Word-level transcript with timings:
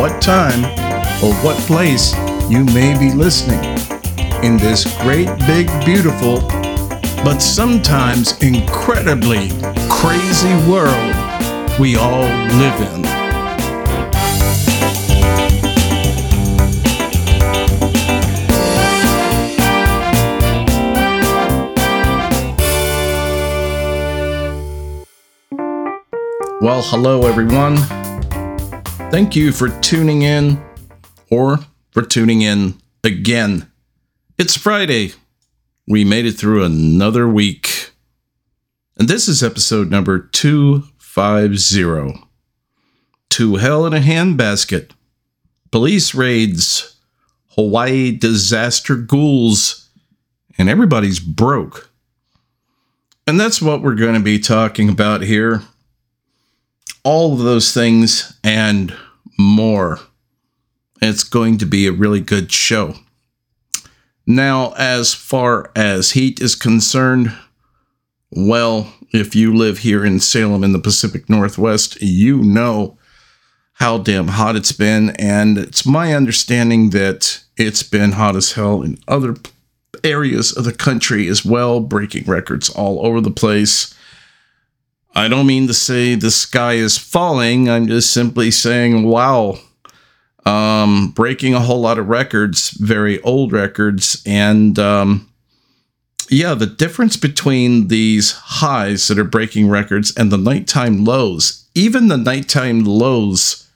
what 0.00 0.22
time, 0.22 0.64
or 1.22 1.34
what 1.44 1.54
place 1.66 2.14
you 2.48 2.64
may 2.64 2.98
be 2.98 3.12
listening 3.12 3.62
in 4.42 4.56
this 4.56 4.86
great, 5.02 5.28
big, 5.40 5.68
beautiful, 5.84 6.40
but 7.22 7.38
sometimes 7.38 8.42
incredibly 8.42 9.50
crazy 9.90 10.54
world 10.66 11.14
we 11.78 11.96
all 11.96 12.22
live 12.22 12.80
in. 12.80 13.02
Well, 26.62 26.80
hello 26.80 27.26
everyone. 27.26 27.99
Thank 29.10 29.34
you 29.34 29.50
for 29.50 29.68
tuning 29.80 30.22
in 30.22 30.62
or 31.32 31.58
for 31.90 32.00
tuning 32.00 32.42
in 32.42 32.78
again. 33.02 33.68
It's 34.38 34.56
Friday. 34.56 35.14
We 35.88 36.04
made 36.04 36.26
it 36.26 36.34
through 36.34 36.62
another 36.62 37.26
week. 37.26 37.90
And 38.96 39.08
this 39.08 39.26
is 39.26 39.42
episode 39.42 39.90
number 39.90 40.20
250. 40.20 42.24
To 43.30 43.56
Hell 43.56 43.84
in 43.84 43.94
a 43.94 43.98
Handbasket. 43.98 44.92
Police 45.72 46.14
raids. 46.14 46.96
Hawaii 47.56 48.16
disaster 48.16 48.94
ghouls. 48.94 49.90
And 50.56 50.68
everybody's 50.68 51.18
broke. 51.18 51.90
And 53.26 53.40
that's 53.40 53.60
what 53.60 53.82
we're 53.82 53.96
going 53.96 54.14
to 54.14 54.20
be 54.20 54.38
talking 54.38 54.88
about 54.88 55.22
here 55.22 55.62
all 57.04 57.32
of 57.32 57.40
those 57.40 57.72
things 57.72 58.38
and 58.44 58.94
more. 59.38 60.00
It's 61.00 61.24
going 61.24 61.58
to 61.58 61.66
be 61.66 61.86
a 61.86 61.92
really 61.92 62.20
good 62.20 62.52
show. 62.52 62.94
Now, 64.26 64.72
as 64.76 65.14
far 65.14 65.70
as 65.74 66.12
heat 66.12 66.40
is 66.40 66.54
concerned, 66.54 67.36
well, 68.30 68.92
if 69.12 69.34
you 69.34 69.54
live 69.54 69.78
here 69.78 70.04
in 70.04 70.20
Salem 70.20 70.62
in 70.62 70.72
the 70.72 70.78
Pacific 70.78 71.28
Northwest, 71.28 72.00
you 72.00 72.42
know 72.42 72.96
how 73.74 73.98
damn 73.98 74.28
hot 74.28 74.56
it's 74.56 74.72
been. 74.72 75.10
And 75.10 75.56
it's 75.58 75.86
my 75.86 76.14
understanding 76.14 76.90
that 76.90 77.42
it's 77.56 77.82
been 77.82 78.12
hot 78.12 78.36
as 78.36 78.52
hell 78.52 78.82
in 78.82 78.98
other 79.08 79.36
areas 80.04 80.56
of 80.56 80.64
the 80.64 80.72
country 80.72 81.26
as 81.28 81.44
well, 81.44 81.80
breaking 81.80 82.24
records 82.24 82.68
all 82.68 83.04
over 83.04 83.20
the 83.20 83.30
place. 83.30 83.94
I 85.14 85.28
don't 85.28 85.46
mean 85.46 85.66
to 85.66 85.74
say 85.74 86.14
the 86.14 86.30
sky 86.30 86.74
is 86.74 86.96
falling. 86.96 87.68
I'm 87.68 87.88
just 87.88 88.12
simply 88.12 88.50
saying, 88.50 89.04
wow, 89.04 89.58
um, 90.46 91.10
breaking 91.10 91.54
a 91.54 91.60
whole 91.60 91.80
lot 91.80 91.98
of 91.98 92.08
records, 92.08 92.70
very 92.70 93.20
old 93.22 93.52
records. 93.52 94.22
And 94.24 94.78
um, 94.78 95.30
yeah, 96.28 96.54
the 96.54 96.66
difference 96.66 97.16
between 97.16 97.88
these 97.88 98.32
highs 98.32 99.08
that 99.08 99.18
are 99.18 99.24
breaking 99.24 99.68
records 99.68 100.16
and 100.16 100.30
the 100.30 100.38
nighttime 100.38 101.04
lows, 101.04 101.68
even 101.74 102.08
the 102.08 102.16
nighttime 102.16 102.84
lows 102.84 103.68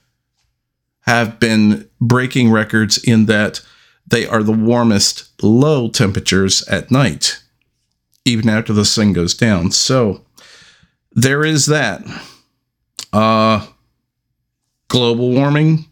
have 1.00 1.38
been 1.40 1.88
breaking 2.00 2.50
records 2.50 2.96
in 2.98 3.26
that 3.26 3.60
they 4.06 4.26
are 4.26 4.42
the 4.42 4.52
warmest 4.52 5.28
low 5.42 5.88
temperatures 5.88 6.66
at 6.68 6.90
night, 6.90 7.42
even 8.24 8.48
after 8.48 8.72
the 8.72 8.84
sun 8.84 9.12
goes 9.12 9.34
down. 9.34 9.70
So, 9.70 10.22
there 11.14 11.44
is 11.44 11.66
that. 11.66 12.02
Uh, 13.12 13.66
global 14.88 15.30
warming, 15.30 15.86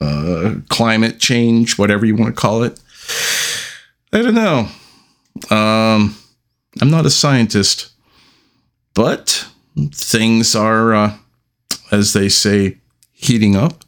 uh, 0.00 0.54
climate 0.68 1.18
change, 1.18 1.78
whatever 1.78 2.06
you 2.06 2.16
want 2.16 2.34
to 2.34 2.40
call 2.40 2.62
it. 2.62 2.80
I 4.12 4.22
don't 4.22 4.34
know. 4.34 4.68
Um, 5.54 6.16
I'm 6.80 6.90
not 6.90 7.06
a 7.06 7.10
scientist, 7.10 7.90
but 8.94 9.48
things 9.92 10.54
are, 10.54 10.94
uh, 10.94 11.16
as 11.90 12.12
they 12.12 12.28
say, 12.28 12.78
heating 13.12 13.56
up. 13.56 13.84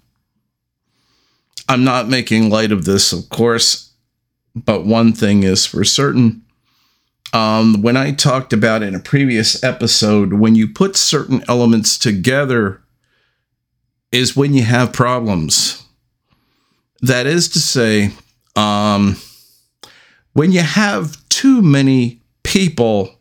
I'm 1.69 1.85
not 1.85 2.09
making 2.09 2.51
light 2.51 2.73
of 2.73 2.85
this, 2.85 3.13
of 3.13 3.29
course, 3.29 3.93
but 4.57 4.85
one 4.85 5.13
thing 5.13 5.45
is 5.45 5.67
for 5.67 5.85
certain 5.85 6.43
um, 7.33 7.83
when 7.83 7.97
I 7.97 8.13
talked 8.13 8.53
about 8.53 8.83
in 8.83 8.95
a 8.95 9.01
previous 9.01 9.63
episode, 9.63 10.33
when 10.33 10.55
you 10.55 10.69
put 10.69 10.97
certain 10.97 11.45
elements 11.49 11.99
together, 11.99 12.83
is 14.11 14.37
when 14.37 14.55
you 14.55 14.65
have 14.65 14.93
problems. 14.93 15.85
That 17.03 17.27
is 17.27 17.49
to 17.51 17.61
say, 17.61 18.11
um, 18.57 19.17
when 20.33 20.53
you 20.53 20.61
have 20.61 21.17
too 21.29 21.63
many 21.63 22.21
people 22.43 23.15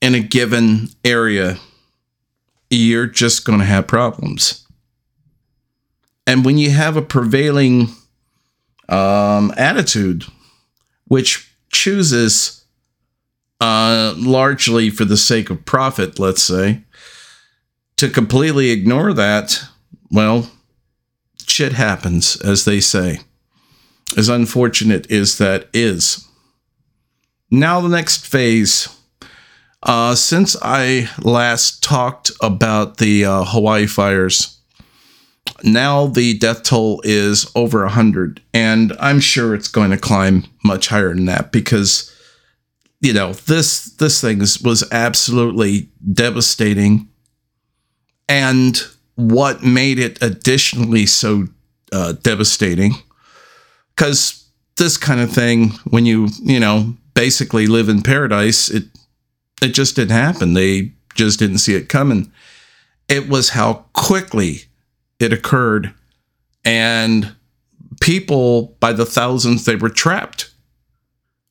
in 0.00 0.14
a 0.14 0.20
given 0.20 0.88
area, 1.04 1.58
you're 2.68 3.06
just 3.06 3.44
going 3.44 3.58
to 3.58 3.64
have 3.64 3.86
problems. 3.86 4.66
And 6.26 6.44
when 6.44 6.58
you 6.58 6.70
have 6.70 6.96
a 6.96 7.02
prevailing 7.02 7.88
um, 8.88 9.52
attitude, 9.56 10.24
which 11.08 11.52
chooses 11.72 12.59
uh, 13.60 14.14
largely 14.16 14.90
for 14.90 15.04
the 15.04 15.16
sake 15.16 15.50
of 15.50 15.64
profit, 15.64 16.18
let's 16.18 16.42
say, 16.42 16.82
to 17.96 18.08
completely 18.08 18.70
ignore 18.70 19.12
that, 19.12 19.62
well, 20.10 20.50
shit 21.46 21.72
happens, 21.72 22.40
as 22.40 22.64
they 22.64 22.80
say. 22.80 23.20
As 24.16 24.28
unfortunate 24.28 25.10
as 25.10 25.38
that 25.38 25.68
is. 25.72 26.26
Now, 27.50 27.80
the 27.80 27.88
next 27.88 28.26
phase. 28.26 28.88
Uh, 29.82 30.14
since 30.14 30.56
I 30.60 31.08
last 31.22 31.82
talked 31.82 32.30
about 32.42 32.98
the 32.98 33.24
uh, 33.24 33.44
Hawaii 33.44 33.86
fires, 33.86 34.58
now 35.62 36.06
the 36.06 36.36
death 36.38 36.62
toll 36.62 37.00
is 37.04 37.50
over 37.54 37.82
100. 37.82 38.42
And 38.52 38.92
I'm 39.00 39.20
sure 39.20 39.54
it's 39.54 39.68
going 39.68 39.90
to 39.90 39.96
climb 39.96 40.44
much 40.64 40.88
higher 40.88 41.14
than 41.14 41.26
that 41.26 41.50
because 41.52 42.14
you 43.00 43.12
know 43.12 43.32
this 43.32 43.86
this 43.96 44.20
thing 44.20 44.38
was 44.38 44.84
absolutely 44.92 45.88
devastating. 46.12 47.08
And 48.28 48.80
what 49.16 49.62
made 49.62 49.98
it 49.98 50.22
additionally 50.22 51.06
so 51.06 51.46
uh, 51.92 52.12
devastating 52.12 52.94
because 53.94 54.48
this 54.76 54.96
kind 54.96 55.20
of 55.20 55.30
thing 55.30 55.70
when 55.90 56.06
you 56.06 56.28
you 56.42 56.60
know 56.60 56.94
basically 57.14 57.66
live 57.66 57.88
in 57.88 58.00
paradise 58.00 58.70
it 58.70 58.84
it 59.62 59.74
just 59.74 59.96
didn't 59.96 60.12
happen. 60.12 60.54
They 60.54 60.92
just 61.14 61.38
didn't 61.38 61.58
see 61.58 61.74
it 61.74 61.88
coming. 61.88 62.32
It 63.08 63.28
was 63.28 63.50
how 63.50 63.84
quickly 63.92 64.62
it 65.18 65.32
occurred. 65.32 65.92
And 66.64 67.34
people 68.00 68.76
by 68.80 68.92
the 68.92 69.04
thousands 69.04 69.64
they 69.64 69.76
were 69.76 69.90
trapped. 69.90 70.50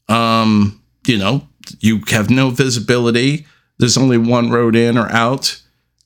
Um 0.07 0.78
you 1.05 1.17
know, 1.17 1.47
you 1.79 2.01
have 2.09 2.29
no 2.29 2.49
visibility. 2.49 3.45
There's 3.77 3.97
only 3.97 4.17
one 4.17 4.49
road 4.49 4.75
in 4.75 4.97
or 4.97 5.09
out, 5.09 5.61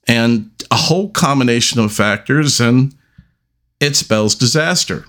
and 0.06 0.50
a 0.70 0.76
whole 0.76 1.10
combination 1.10 1.80
of 1.80 1.92
factors, 1.92 2.60
and 2.60 2.94
it 3.80 3.96
spells 3.96 4.34
disaster. 4.34 5.04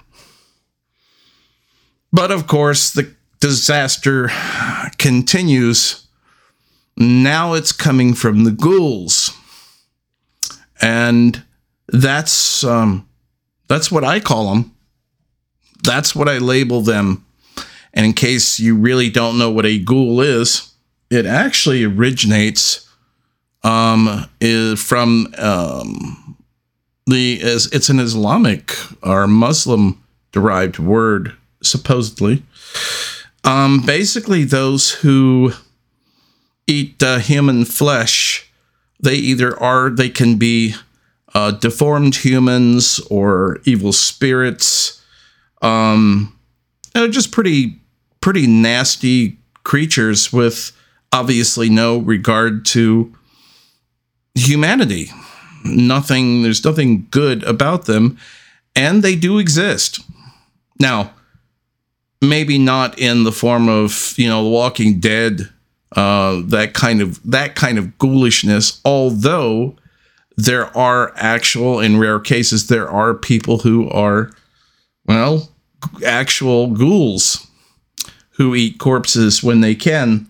But 2.12 2.32
of 2.32 2.48
course, 2.48 2.92
the 2.92 3.14
disaster 3.40 4.30
continues. 4.98 6.08
Now 6.98 7.54
it's 7.54 7.72
coming 7.72 8.14
from 8.14 8.46
the 8.46 8.52
ghouls. 8.52 9.32
And 10.82 11.44
that's 11.88 12.64
um, 12.64 13.08
that's 13.68 13.92
what 13.92 14.04
I 14.04 14.20
call 14.20 14.54
them. 14.54 14.76
That's 15.84 16.16
what 16.16 16.30
I 16.30 16.38
label 16.38 16.82
them 16.82 17.25
and 17.95 18.06
in 18.06 18.13
case 18.13 18.59
you 18.59 18.75
really 18.75 19.09
don't 19.09 19.38
know 19.38 19.50
what 19.50 19.65
a 19.65 19.80
ghoul 19.80 20.19
is, 20.19 20.74
it 21.09 21.25
actually 21.25 21.83
originates 21.83 22.88
um, 23.63 24.30
is 24.42 24.81
from 24.81 25.33
um, 25.38 26.38
the 27.07 27.42
as 27.42 27.68
it's 27.68 27.89
an 27.89 28.00
Islamic 28.00 28.75
or 29.01 29.27
Muslim 29.27 30.03
derived 30.31 30.77
word 30.77 31.33
supposedly. 31.63 32.44
Um, 33.44 33.81
basically, 33.86 34.44
those 34.44 34.91
who 34.91 35.53
eat 36.68 37.01
uh, 37.01 37.19
human 37.19 37.63
flesh, 37.63 38.51
they 39.00 39.15
either 39.15 39.57
are 39.62 39.89
they 39.89 40.09
can 40.09 40.38
be 40.38 40.75
uh, 41.33 41.51
deformed 41.51 42.18
humans 42.18 43.00
or 43.09 43.59
evil 43.65 43.94
spirits. 43.94 45.01
Um, 45.62 46.38
just 46.94 47.31
pretty 47.31 47.80
pretty 48.25 48.48
nasty 48.48 49.38
creatures 49.62 50.33
with 50.33 50.72
obviously 51.13 51.69
no 51.69 52.00
regard 52.00 52.66
to 52.66 53.13
humanity. 54.33 55.12
Nothing, 55.63 56.42
there's 56.42 56.66
nothing 56.66 57.06
good 57.12 57.44
about 57.44 57.86
them, 57.86 58.18
and 58.75 59.04
they 59.04 59.16
do 59.16 59.38
exist. 59.38 60.00
Now, 60.80 61.13
maybe 62.19 62.57
not 62.57 62.98
in 62.98 63.25
the 63.25 63.31
form 63.31 63.69
of, 63.69 64.16
you 64.18 64.27
know, 64.27 64.44
The 64.44 64.50
Walking 64.50 65.00
Dead, 65.00 65.42
uh, 65.95 66.42
that 66.45 66.74
kind 66.74 67.04
of 67.04 67.22
that 67.30 67.54
kind 67.54 67.77
of 67.77 67.95
ghoulishness, 68.00 68.81
although 68.83 69.75
there 70.36 70.75
are 70.75 71.13
actual, 71.16 71.80
in 71.80 72.00
rare 72.00 72.19
cases, 72.19 72.69
there 72.69 72.89
are 72.89 73.13
people 73.13 73.60
who 73.60 73.88
are, 73.92 74.31
well, 75.06 75.51
actual 76.04 76.72
ghouls 76.74 77.44
who 78.36 78.56
eat 78.56 78.78
corpses 78.78 79.44
when 79.44 79.62
they 79.62 79.76
can. 79.76 80.30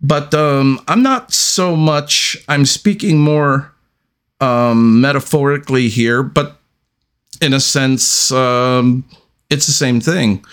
But 0.00 0.34
um, 0.34 0.80
I'm 0.88 1.02
not 1.02 1.32
so 1.32 1.76
much, 1.76 2.36
I'm 2.48 2.66
speaking 2.66 3.20
more 3.20 3.72
um, 4.40 5.00
metaphorically 5.00 5.88
here, 5.88 6.22
but 6.22 6.58
in 7.40 7.52
a 7.52 7.60
sense, 7.60 8.32
um, 8.32 9.04
it's 9.50 9.66
the 9.66 9.72
same 9.72 10.00
thing. 10.00 10.44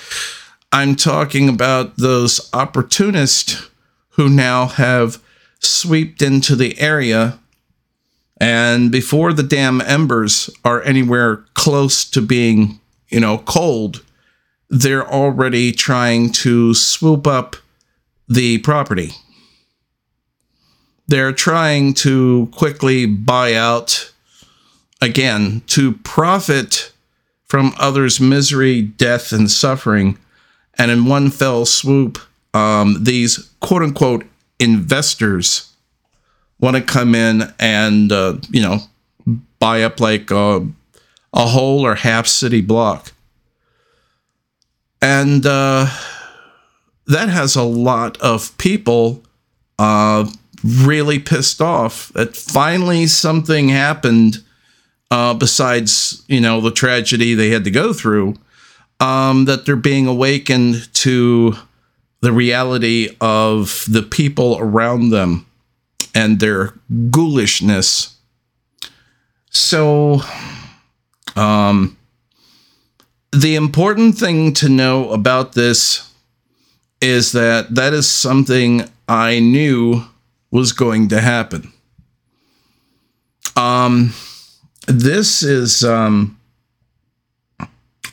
I'm 0.72 0.96
talking 0.96 1.50
about 1.50 1.98
those 1.98 2.50
opportunists 2.54 3.70
who 4.10 4.30
now 4.30 4.68
have 4.68 5.22
swept 5.60 6.22
into 6.22 6.56
the 6.56 6.80
area. 6.80 7.40
And 8.40 8.92
before 8.92 9.34
the 9.34 9.44
damn 9.44 9.82
embers 9.82 10.50
are 10.64 10.82
anywhere 10.84 11.46
close 11.56 12.06
to 12.12 12.22
being, 12.22 12.80
you 13.10 13.20
know, 13.20 13.40
cold, 13.40 14.04
they're 14.70 15.08
already 15.08 15.72
trying 15.72 16.32
to 16.32 16.74
swoop 16.74 17.26
up 17.26 17.56
the 18.28 18.60
property. 18.60 19.12
They're 21.08 21.34
trying 21.34 21.96
to 21.96 22.50
quickly 22.52 23.08
buy 23.08 23.56
out 23.56 24.12
again 25.02 25.64
to 25.68 25.94
profit 25.94 26.92
from 27.46 27.74
others' 27.80 28.20
misery, 28.20 28.82
death, 28.84 29.32
and 29.32 29.50
suffering. 29.50 30.20
And 30.78 30.92
in 30.92 31.06
one 31.06 31.32
fell 31.32 31.66
swoop, 31.66 32.20
um, 32.54 33.04
these 33.04 33.50
quote 33.60 33.82
unquote 33.82 34.26
investors 34.60 35.72
want 36.60 36.76
to 36.76 36.82
come 36.82 37.16
in 37.16 37.52
and, 37.58 38.12
uh, 38.12 38.38
you 38.52 38.62
know, 38.62 38.80
buy 39.58 39.82
up 39.82 40.00
like 40.00 40.30
a, 40.30 40.68
a 41.34 41.48
whole 41.48 41.86
or 41.86 41.96
half 41.96 42.28
city 42.28 42.62
block. 42.62 43.12
And 45.02 45.46
uh, 45.46 45.88
that 47.08 47.30
has 47.30 47.56
a 47.56 47.64
lot 47.64 48.20
of 48.22 48.58
people 48.58 49.24
uh, 49.78 50.30
really 50.64 51.20
pissed 51.20 51.62
off 51.62 52.10
that 52.10 52.36
finally 52.36 53.08
something 53.08 53.70
happened 53.70 54.44
uh, 55.12 55.34
besides, 55.34 56.24
you 56.28 56.42
know, 56.42 56.62
the 56.62 56.72
tragedy 56.72 57.34
they 57.34 57.50
had 57.50 57.64
to 57.64 57.72
go 57.72 57.94
through, 57.94 58.36
um, 59.00 59.46
that 59.46 59.66
they're 59.66 59.76
being 59.76 60.06
awakened 60.06 60.94
to 60.94 61.56
the 62.22 62.32
reality 62.32 63.16
of 63.22 63.86
the 63.88 64.04
people 64.04 64.58
around 64.60 65.10
them 65.10 65.46
and 66.14 66.40
their 66.40 66.74
ghoulishness. 67.10 68.16
So, 69.50 70.22
um, 71.36 71.98
the 73.32 73.56
important 73.56 74.18
thing 74.18 74.54
to 74.56 74.70
know 74.70 75.10
about 75.12 75.54
this 75.54 76.12
is 77.02 77.32
that 77.34 77.76
that 77.76 77.94
is 77.94 78.10
something 78.10 78.90
I 79.08 79.40
knew 79.40 80.04
was 80.52 80.72
going 80.74 81.10
to 81.10 81.22
happen. 81.22 81.72
Um, 83.56 84.14
this 84.88 85.44
is, 85.44 85.84
um, 85.84 86.40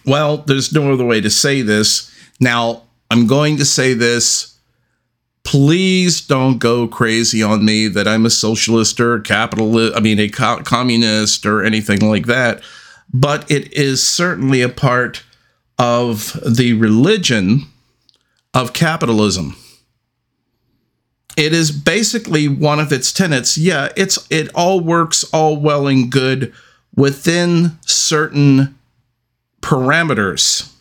well, 0.04 0.38
there's 0.38 0.72
no 0.72 0.92
other 0.92 1.04
way 1.04 1.20
to 1.20 1.30
say 1.30 1.62
this. 1.62 2.12
Now, 2.38 2.82
I'm 3.10 3.26
going 3.26 3.56
to 3.56 3.64
say 3.64 3.94
this. 3.94 4.58
Please 5.44 6.20
don't 6.20 6.58
go 6.58 6.88
crazy 6.88 7.42
on 7.42 7.64
me 7.64 7.88
that 7.88 8.08
I'm 8.08 8.26
a 8.26 8.30
socialist 8.30 9.00
or 9.00 9.14
a 9.14 9.22
capitalist, 9.22 9.96
I 9.96 10.00
mean, 10.00 10.18
a 10.18 10.28
co- 10.28 10.62
communist 10.64 11.46
or 11.46 11.64
anything 11.64 12.00
like 12.00 12.26
that 12.26 12.62
but 13.20 13.50
it 13.50 13.72
is 13.72 14.06
certainly 14.06 14.60
a 14.60 14.68
part 14.68 15.22
of 15.78 16.38
the 16.46 16.74
religion 16.74 17.62
of 18.52 18.74
capitalism. 18.74 19.56
It 21.34 21.54
is 21.54 21.70
basically 21.70 22.46
one 22.46 22.78
of 22.78 22.92
its 22.92 23.12
tenets. 23.12 23.56
Yeah, 23.56 23.90
it's 23.96 24.26
it 24.30 24.50
all 24.54 24.80
works 24.80 25.24
all 25.32 25.56
well 25.56 25.86
and 25.86 26.10
good 26.10 26.52
within 26.94 27.78
certain 27.86 28.78
parameters. 29.62 30.72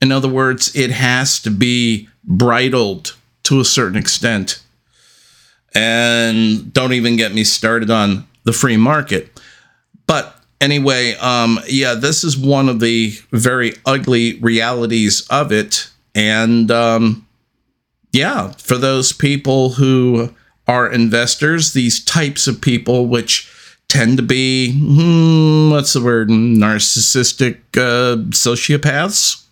In 0.00 0.10
other 0.10 0.28
words, 0.28 0.74
it 0.74 0.90
has 0.90 1.38
to 1.40 1.50
be 1.50 2.08
bridled 2.24 3.16
to 3.44 3.60
a 3.60 3.64
certain 3.64 3.96
extent. 3.96 4.60
And 5.72 6.72
don't 6.72 6.92
even 6.92 7.16
get 7.16 7.32
me 7.32 7.44
started 7.44 7.90
on 7.90 8.26
the 8.44 8.52
free 8.52 8.76
market. 8.76 9.40
But 10.06 10.33
anyway, 10.60 11.14
um, 11.16 11.60
yeah, 11.68 11.94
this 11.94 12.24
is 12.24 12.36
one 12.36 12.68
of 12.68 12.80
the 12.80 13.14
very 13.30 13.74
ugly 13.84 14.38
realities 14.40 15.26
of 15.28 15.52
it. 15.52 15.90
And 16.14 16.70
um, 16.70 17.26
yeah, 18.12 18.52
for 18.52 18.76
those 18.76 19.12
people 19.12 19.70
who 19.70 20.34
are 20.66 20.90
investors, 20.90 21.72
these 21.72 22.02
types 22.04 22.46
of 22.46 22.60
people, 22.60 23.06
which 23.06 23.50
tend 23.88 24.16
to 24.16 24.22
be, 24.22 24.72
hmm, 24.72 25.70
what's 25.70 25.92
the 25.92 26.02
word, 26.02 26.28
narcissistic 26.28 27.58
uh, 27.76 28.16
sociopaths. 28.30 29.44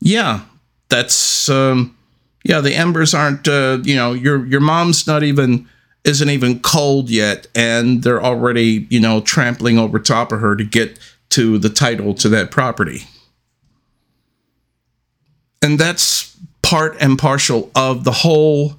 Yeah, 0.00 0.40
that's, 0.88 1.48
um, 1.48 1.96
yeah, 2.44 2.60
the 2.60 2.74
embers 2.74 3.14
aren't, 3.14 3.46
uh, 3.46 3.78
you 3.82 3.94
know, 3.94 4.14
your 4.14 4.46
your 4.46 4.60
mom's 4.60 5.06
not 5.06 5.22
even 5.22 5.68
isn't 6.04 6.30
even 6.30 6.60
cold 6.60 7.10
yet 7.10 7.46
and 7.54 8.02
they're 8.02 8.22
already 8.22 8.86
you 8.90 9.00
know 9.00 9.20
trampling 9.20 9.78
over 9.78 9.98
top 9.98 10.32
of 10.32 10.40
her 10.40 10.56
to 10.56 10.64
get 10.64 10.98
to 11.30 11.58
the 11.58 11.68
title 11.68 12.14
to 12.14 12.28
that 12.28 12.50
property. 12.50 13.02
And 15.62 15.78
that's 15.78 16.36
part 16.62 16.96
and 17.00 17.18
partial 17.18 17.70
of 17.74 18.04
the 18.04 18.12
whole 18.12 18.76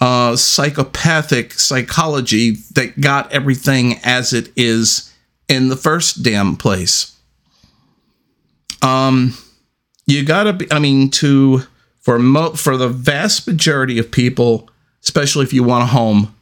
uh, 0.00 0.36
psychopathic 0.36 1.52
psychology 1.52 2.52
that 2.74 3.00
got 3.00 3.30
everything 3.32 3.98
as 4.02 4.32
it 4.32 4.50
is 4.56 5.12
in 5.48 5.68
the 5.68 5.76
first 5.76 6.22
damn 6.22 6.56
place. 6.56 7.16
Um 8.82 9.34
you 10.06 10.24
gotta 10.24 10.52
be 10.52 10.66
i 10.70 10.78
mean 10.78 11.10
to 11.10 11.62
for 12.00 12.18
mo- 12.18 12.52
for 12.52 12.76
the 12.76 12.88
vast 12.88 13.46
majority 13.46 13.98
of 13.98 14.10
people 14.10 14.68
especially 15.02 15.44
if 15.44 15.52
you 15.52 15.62
want 15.62 15.84
a 15.84 15.86
home 15.86 16.34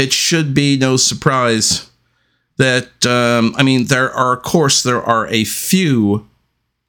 it 0.00 0.14
should 0.14 0.54
be 0.54 0.78
no 0.78 0.96
surprise 0.96 1.90
that 2.56 3.06
um, 3.06 3.54
I 3.56 3.62
mean 3.62 3.84
there 3.84 4.10
are 4.10 4.36
of 4.36 4.42
course 4.42 4.82
there 4.82 5.02
are 5.02 5.26
a 5.28 5.44
few 5.44 6.26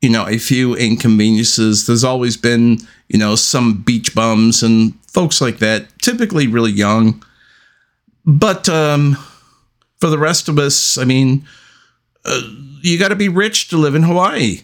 you 0.01 0.09
know 0.09 0.25
a 0.27 0.37
few 0.37 0.75
inconveniences. 0.75 1.85
There's 1.85 2.05
always 2.05 2.37
been 2.37 2.77
you 3.09 3.19
know 3.19 3.35
some 3.35 3.81
beach 3.81 4.15
bums 4.15 4.63
and 4.63 4.93
folks 5.07 5.41
like 5.41 5.59
that, 5.59 5.87
typically 5.99 6.47
really 6.47 6.71
young. 6.71 7.23
But 8.25 8.69
um, 8.69 9.17
for 9.99 10.09
the 10.09 10.17
rest 10.17 10.47
of 10.47 10.57
us, 10.57 10.97
I 10.97 11.03
mean, 11.03 11.45
uh, 12.23 12.41
you 12.81 12.97
got 12.97 13.09
to 13.09 13.15
be 13.15 13.29
rich 13.29 13.67
to 13.69 13.77
live 13.77 13.95
in 13.95 14.03
Hawaii. 14.03 14.61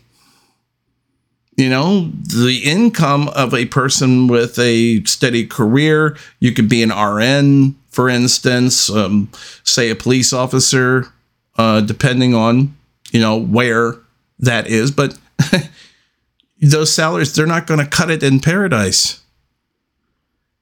You 1.58 1.70
know, 1.70 2.12
the 2.12 2.62
income 2.63 3.30
of 3.30 3.54
a 3.54 3.66
person 3.66 4.27
with 4.27 4.60
a 4.60 5.04
steady 5.06 5.46
career, 5.46 6.16
you 6.39 6.54
could 6.54 6.70
be 6.70 6.84
an 6.84 6.92
RN, 6.92 7.75
for 7.98 8.10
instance, 8.10 8.92
um, 8.92 9.27
say 9.63 9.89
a 9.89 9.96
police 9.96 10.32
officer, 10.32 11.12
uh, 11.58 11.82
depending 11.82 12.36
on 12.36 12.77
you 13.12 13.20
know 13.20 13.36
where 13.36 13.96
that 14.38 14.68
is, 14.68 14.92
but 14.92 15.18
those 16.62 16.94
salaries 16.94 17.34
they're 17.34 17.48
not 17.48 17.66
going 17.66 17.80
to 17.80 17.88
cut 17.88 18.12
it 18.12 18.22
in 18.22 18.39
paradise. 18.39 19.24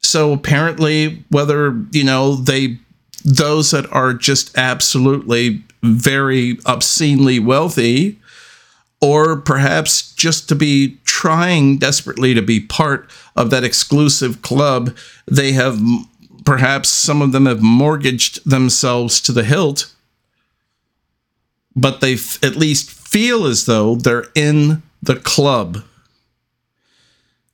So 0.01 0.31
apparently, 0.31 1.25
whether 1.27 1.77
you 1.91 2.05
know 2.05 2.35
they 2.35 2.77
those 3.25 3.71
that 3.71 3.91
are 3.91 4.13
just 4.13 4.57
absolutely 4.57 5.61
very 5.83 6.57
obscenely 6.65 7.37
wealthy, 7.37 8.17
or 9.01 9.35
perhaps 9.35 10.13
just 10.15 10.47
to 10.47 10.55
be 10.55 10.97
trying 11.03 11.79
desperately 11.79 12.33
to 12.33 12.41
be 12.41 12.61
part 12.61 13.09
of 13.35 13.49
that 13.49 13.65
exclusive 13.65 14.41
club. 14.41 14.95
They 15.29 15.51
have 15.51 15.77
perhaps 16.45 16.89
some 16.89 17.21
of 17.21 17.31
them 17.31 17.45
have 17.45 17.61
mortgaged 17.61 18.49
themselves 18.49 19.19
to 19.21 19.31
the 19.31 19.43
hilt, 19.43 19.91
but 21.75 21.99
they 21.99 22.13
at 22.41 22.55
least 22.55 22.89
feel 22.89 23.45
as 23.45 23.65
though 23.65 23.95
they're 23.95 24.27
in 24.35 24.83
the 25.01 25.15
club. 25.15 25.83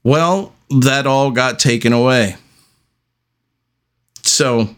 Well, 0.04 0.54
that 0.70 1.08
all 1.08 1.32
got 1.32 1.60
taken 1.60 1.94
away. 1.94 2.36
So 4.24 4.76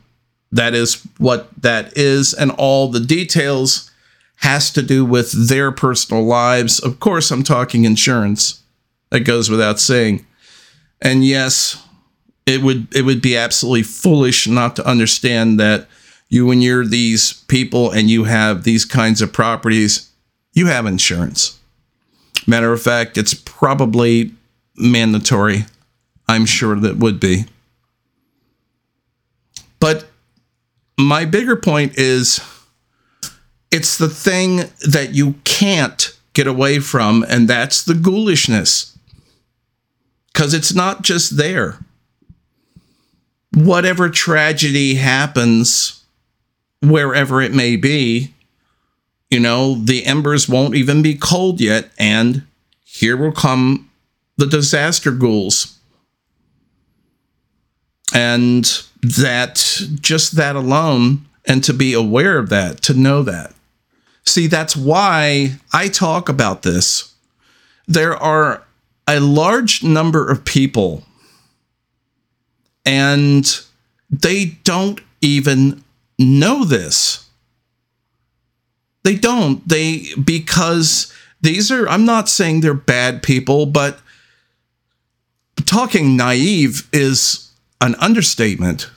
that 0.51 0.73
is 0.73 1.05
what 1.17 1.49
that 1.61 1.97
is, 1.97 2.33
and 2.33 2.51
all 2.51 2.89
the 2.89 2.99
details 2.99 3.91
has 4.37 4.71
to 4.71 4.81
do 4.81 5.05
with 5.05 5.47
their 5.47 5.71
personal 5.71 6.23
lives. 6.23 6.79
Of 6.79 6.99
course, 6.99 7.31
I'm 7.31 7.43
talking 7.43 7.85
insurance. 7.85 8.61
That 9.09 9.21
goes 9.21 9.49
without 9.49 9.79
saying. 9.79 10.25
And 11.01 11.23
yes, 11.23 11.81
it 12.45 12.61
would 12.61 12.93
it 12.95 13.03
would 13.03 13.21
be 13.21 13.37
absolutely 13.37 13.83
foolish 13.83 14.47
not 14.47 14.75
to 14.75 14.87
understand 14.87 15.59
that 15.59 15.87
you 16.29 16.45
when 16.45 16.61
you're 16.61 16.85
these 16.85 17.33
people 17.33 17.91
and 17.91 18.09
you 18.09 18.23
have 18.25 18.63
these 18.63 18.85
kinds 18.85 19.21
of 19.21 19.31
properties, 19.31 20.09
you 20.53 20.67
have 20.67 20.85
insurance. 20.85 21.59
Matter 22.47 22.73
of 22.73 22.81
fact, 22.81 23.17
it's 23.17 23.33
probably 23.33 24.33
mandatory. 24.75 25.65
I'm 26.27 26.45
sure 26.45 26.79
that 26.79 26.97
would 26.97 27.19
be. 27.19 27.45
But 29.79 30.05
my 30.97 31.25
bigger 31.25 31.55
point 31.55 31.97
is 31.97 32.41
it's 33.71 33.97
the 33.97 34.09
thing 34.09 34.69
that 34.89 35.09
you 35.13 35.35
can't 35.43 36.17
get 36.33 36.47
away 36.47 36.79
from, 36.79 37.25
and 37.27 37.47
that's 37.47 37.83
the 37.83 37.93
ghoulishness. 37.93 38.97
Because 40.31 40.53
it's 40.53 40.73
not 40.73 41.03
just 41.03 41.37
there. 41.37 41.79
Whatever 43.53 44.09
tragedy 44.09 44.95
happens, 44.95 46.03
wherever 46.81 47.41
it 47.41 47.53
may 47.53 47.75
be, 47.75 48.33
you 49.29 49.39
know, 49.39 49.75
the 49.75 50.05
embers 50.05 50.47
won't 50.49 50.75
even 50.75 51.01
be 51.01 51.15
cold 51.15 51.59
yet, 51.59 51.89
and 51.97 52.43
here 52.83 53.17
will 53.17 53.31
come 53.31 53.89
the 54.37 54.45
disaster 54.45 55.11
ghouls. 55.11 55.79
And 58.13 58.65
that, 59.01 59.81
just 60.01 60.35
that 60.35 60.55
alone, 60.55 61.25
and 61.45 61.63
to 61.63 61.73
be 61.73 61.93
aware 61.93 62.37
of 62.37 62.49
that, 62.49 62.81
to 62.83 62.93
know 62.93 63.23
that. 63.23 63.53
See, 64.23 64.47
that's 64.47 64.75
why 64.75 65.55
I 65.73 65.87
talk 65.89 66.29
about 66.29 66.61
this. 66.61 67.13
There 67.87 68.15
are 68.15 68.63
a 69.07 69.19
large 69.19 69.83
number 69.83 70.29
of 70.29 70.45
people, 70.45 71.03
and 72.85 73.59
they 74.09 74.57
don't 74.63 75.01
even 75.21 75.83
know 76.19 76.63
this. 76.63 77.27
They 79.03 79.15
don't. 79.15 79.67
They, 79.67 80.07
because 80.23 81.13
these 81.41 81.71
are, 81.71 81.87
I'm 81.89 82.05
not 82.05 82.29
saying 82.29 82.61
they're 82.61 82.73
bad 82.73 83.21
people, 83.21 83.65
but 83.65 83.99
talking 85.65 86.15
naive 86.15 86.87
is 86.93 87.51
an 87.81 87.95
understatement 87.95 88.89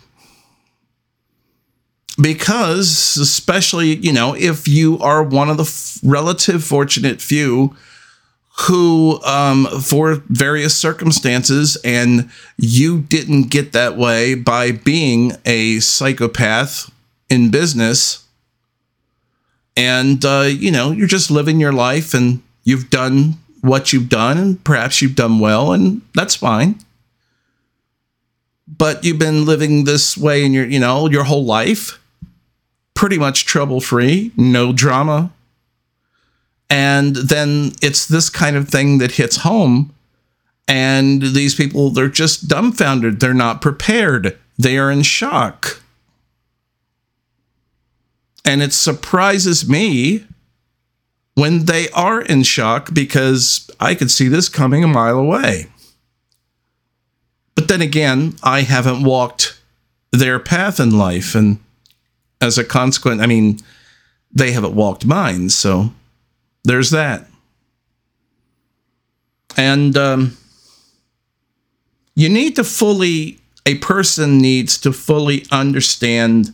because 2.21 3.17
especially 3.17 3.97
you 3.97 4.13
know 4.13 4.35
if 4.35 4.67
you 4.67 4.99
are 5.01 5.23
one 5.23 5.51
of 5.51 5.57
the 5.57 5.65
f- 5.65 5.99
relative 6.03 6.65
fortunate 6.65 7.21
few 7.21 7.77
who 8.61 9.23
um, 9.23 9.67
for 9.83 10.23
various 10.29 10.77
circumstances 10.77 11.77
and 11.85 12.31
you 12.57 13.01
didn't 13.03 13.51
get 13.51 13.73
that 13.73 13.97
way 13.97 14.35
by 14.35 14.73
being 14.73 15.33
a 15.45 15.79
psychopath 15.81 16.91
in 17.29 17.51
business 17.51 18.27
and 19.77 20.25
uh, 20.25 20.47
you 20.49 20.71
know 20.71 20.91
you're 20.91 21.07
just 21.07 21.31
living 21.31 21.61
your 21.61 21.73
life 21.73 22.15
and 22.15 22.43
you've 22.65 22.89
done 22.89 23.35
what 23.61 23.93
you've 23.93 24.09
done 24.09 24.39
and 24.39 24.65
perhaps 24.65 25.03
you've 25.03 25.17
done 25.17 25.39
well 25.39 25.73
and 25.73 26.01
that's 26.15 26.35
fine 26.37 26.79
but 28.67 29.05
you've 29.05 29.19
been 29.19 29.45
living 29.45 29.85
this 29.85 30.17
way 30.17 30.45
in 30.45 30.53
your 30.53 30.65
you 30.65 30.79
know 30.79 31.09
your 31.09 31.25
whole 31.25 31.45
life 31.45 31.99
pretty 32.97 33.19
much 33.19 33.45
trouble 33.45 33.81
free, 33.81 34.33
no 34.37 34.73
drama. 34.73 35.31
And 36.69 37.15
then 37.17 37.73
it's 37.81 38.07
this 38.07 38.29
kind 38.29 38.57
of 38.57 38.69
thing 38.69 38.99
that 38.99 39.13
hits 39.13 39.39
home. 39.39 39.95
And 40.69 41.23
these 41.23 41.55
people, 41.55 41.91
they're 41.91 42.09
just 42.09 42.49
dumbfounded. 42.49 43.21
They're 43.21 43.35
not 43.35 43.63
prepared. 43.63 44.37
They 44.59 44.79
are 44.79 44.91
in 44.91 45.03
shock. 45.03 45.81
And 48.45 48.63
it 48.63 48.73
surprises 48.73 49.69
me 49.69 50.25
when 51.35 51.67
they 51.67 51.89
are 51.91 52.21
in 52.23 52.43
shock 52.43 52.93
because 52.93 53.71
I 53.79 53.95
could 53.95 54.11
see 54.11 54.29
this 54.29 54.49
coming 54.49 54.83
a 54.83 54.89
mile 54.89 55.19
away. 55.19 55.67
But 57.55 57.69
then 57.69 57.83
again, 57.83 58.35
I 58.43 58.63
haven't 58.63 59.05
walked 59.05 59.61
their 60.13 60.39
path 60.39 60.81
in 60.81 60.97
life. 60.97 61.35
And 61.35 61.59
as 62.41 62.59
a 62.59 62.65
consequence, 62.65 63.21
I 63.21 63.27
mean, 63.27 63.59
they 64.33 64.53
haven't 64.53 64.75
walked 64.75 65.07
mine, 65.07 65.51
so 65.51 65.93
there's 66.67 66.91
that. 66.91 67.27
And 69.57 69.97
um, 69.97 70.37
you 72.15 72.29
need 72.29 72.57
to 72.57 72.65
fully, 72.65 73.39
a 73.65 73.77
person 73.77 74.39
needs 74.39 74.77
to 74.79 74.93
fully 74.93 75.47
understand 75.51 76.53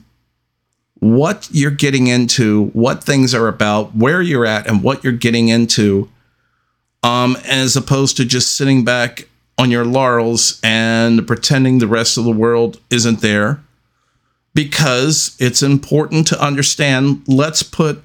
what 1.00 1.48
you're 1.50 1.72
getting 1.72 2.06
into, 2.06 2.66
what 2.66 3.02
things 3.02 3.34
are 3.34 3.48
about, 3.48 3.96
where 3.96 4.22
you're 4.22 4.46
at, 4.46 4.68
and 4.68 4.82
what 4.82 5.02
you're 5.02 5.12
getting 5.12 5.48
into, 5.48 6.08
um, 7.02 7.36
as 7.44 7.74
opposed 7.74 8.16
to 8.18 8.24
just 8.24 8.56
sitting 8.56 8.84
back 8.84 9.28
on 9.58 9.70
your 9.70 9.84
laurels 9.84 10.60
and 10.62 11.26
pretending 11.26 11.78
the 11.78 11.88
rest 11.88 12.16
of 12.18 12.24
the 12.24 12.30
world 12.30 12.78
isn't 12.90 13.20
there 13.20 13.60
because 14.54 15.36
it's 15.38 15.62
important 15.62 16.26
to 16.26 16.40
understand 16.40 17.22
let's 17.26 17.62
put 17.62 18.02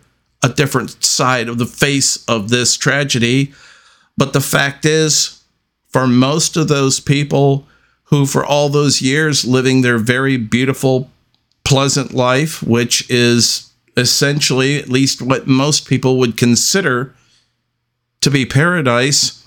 a 0.47 0.53
different 0.53 1.03
side 1.03 1.49
of 1.49 1.57
the 1.57 1.65
face 1.65 2.23
of 2.25 2.49
this 2.49 2.77
tragedy. 2.77 3.53
But 4.15 4.33
the 4.33 4.41
fact 4.41 4.85
is, 4.85 5.43
for 5.89 6.07
most 6.07 6.57
of 6.57 6.67
those 6.67 6.99
people 6.99 7.67
who, 8.05 8.25
for 8.25 8.45
all 8.45 8.69
those 8.69 9.01
years, 9.01 9.45
living 9.45 9.81
their 9.81 9.97
very 9.97 10.37
beautiful, 10.37 11.09
pleasant 11.65 12.13
life, 12.13 12.63
which 12.63 13.09
is 13.09 13.71
essentially 13.97 14.77
at 14.77 14.89
least 14.89 15.21
what 15.21 15.47
most 15.47 15.87
people 15.87 16.17
would 16.19 16.37
consider 16.37 17.13
to 18.21 18.31
be 18.31 18.45
paradise, 18.45 19.45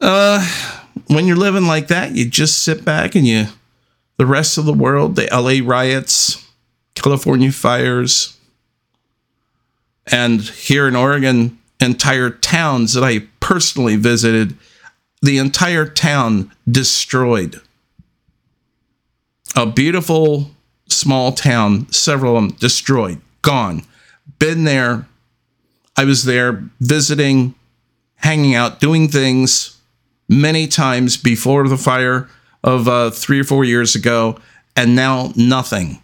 uh, 0.00 0.46
when 1.08 1.26
you're 1.26 1.36
living 1.36 1.66
like 1.66 1.88
that, 1.88 2.12
you 2.12 2.26
just 2.28 2.62
sit 2.62 2.84
back 2.84 3.14
and 3.14 3.26
you 3.26 3.46
the 4.16 4.26
rest 4.26 4.56
of 4.56 4.64
the 4.64 4.72
world, 4.72 5.16
the 5.16 5.28
LA 5.30 5.66
riots, 5.66 6.42
California 6.94 7.52
fires, 7.52 8.35
and 10.06 10.40
here 10.40 10.86
in 10.86 10.96
Oregon, 10.96 11.58
entire 11.80 12.30
towns 12.30 12.94
that 12.94 13.04
I 13.04 13.20
personally 13.40 13.96
visited, 13.96 14.56
the 15.22 15.38
entire 15.38 15.86
town 15.86 16.52
destroyed. 16.70 17.60
A 19.54 19.66
beautiful 19.66 20.50
small 20.88 21.32
town, 21.32 21.90
several 21.90 22.36
of 22.36 22.42
them 22.42 22.56
destroyed, 22.58 23.20
gone. 23.42 23.82
Been 24.38 24.64
there. 24.64 25.08
I 25.96 26.04
was 26.04 26.24
there 26.24 26.64
visiting, 26.80 27.54
hanging 28.16 28.54
out, 28.54 28.80
doing 28.80 29.08
things 29.08 29.78
many 30.28 30.66
times 30.66 31.16
before 31.16 31.66
the 31.68 31.78
fire 31.78 32.28
of 32.62 32.88
uh, 32.88 33.10
three 33.10 33.40
or 33.40 33.44
four 33.44 33.64
years 33.64 33.94
ago, 33.94 34.38
and 34.74 34.94
now 34.94 35.32
nothing. 35.36 36.02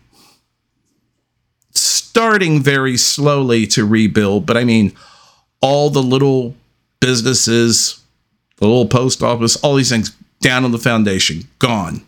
Starting 2.12 2.60
very 2.60 2.98
slowly 2.98 3.66
to 3.68 3.86
rebuild, 3.86 4.44
but 4.44 4.54
I 4.58 4.64
mean, 4.64 4.92
all 5.62 5.88
the 5.88 6.02
little 6.02 6.54
businesses, 7.00 8.02
the 8.58 8.66
little 8.66 8.86
post 8.86 9.22
office, 9.22 9.56
all 9.56 9.76
these 9.76 9.88
things 9.88 10.14
down 10.42 10.66
on 10.66 10.72
the 10.72 10.78
foundation, 10.78 11.48
gone. 11.58 12.02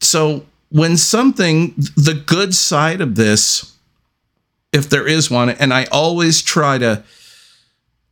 So, 0.00 0.44
when 0.70 0.96
something, 0.96 1.72
the 1.76 2.20
good 2.26 2.52
side 2.52 3.00
of 3.00 3.14
this, 3.14 3.76
if 4.72 4.90
there 4.90 5.06
is 5.06 5.30
one, 5.30 5.48
and 5.48 5.72
I 5.72 5.84
always 5.92 6.42
try 6.42 6.78
to, 6.78 7.04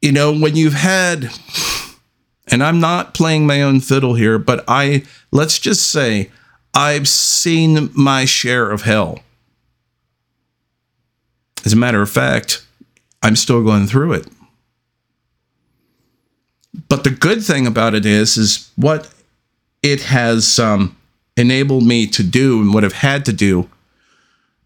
you 0.00 0.12
know, 0.12 0.32
when 0.32 0.54
you've 0.54 0.75
had 0.75 1.28
and 2.46 2.62
I'm 2.62 2.78
not 2.78 3.14
playing 3.14 3.49
my 3.49 3.62
own 3.62 3.80
fiddle 3.80 4.14
here, 4.14 4.38
but 4.38 4.64
I 4.68 5.02
let's 5.32 5.58
just 5.58 5.90
say 5.90 6.30
I've 6.73 7.08
seen 7.08 7.90
my 7.94 8.26
share 8.26 8.70
of 8.70 8.82
hell. 8.82 9.25
As 11.66 11.73
a 11.73 11.76
matter 11.76 12.00
of 12.00 12.08
fact, 12.08 12.64
I'm 13.25 13.35
still 13.35 13.64
going 13.64 13.88
through 13.88 14.12
it. 14.12 14.28
But 16.88 17.02
the 17.02 17.11
good 17.11 17.42
thing 17.42 17.66
about 17.66 17.92
it 17.92 18.06
is, 18.06 18.37
is 18.37 18.70
what 18.76 19.12
it 19.82 20.02
has 20.02 20.61
um, 20.61 20.96
enabled 21.37 21.85
me 21.85 22.06
to 22.06 22.23
do 22.23 22.61
and 22.61 22.73
what 22.73 22.85
I've 22.85 22.92
had 22.92 23.25
to 23.25 23.32
do 23.32 23.68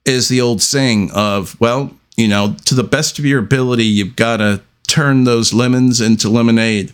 is 0.04 0.28
the 0.28 0.42
old 0.42 0.60
saying 0.60 1.10
of, 1.12 1.58
well, 1.58 1.96
you 2.18 2.28
know, 2.28 2.54
to 2.66 2.74
the 2.74 2.84
best 2.84 3.18
of 3.18 3.24
your 3.24 3.38
ability, 3.38 3.84
you've 3.84 4.16
got 4.16 4.36
to 4.36 4.60
turn 4.86 5.24
those 5.24 5.54
lemons 5.54 6.02
into 6.02 6.28
lemonade. 6.28 6.92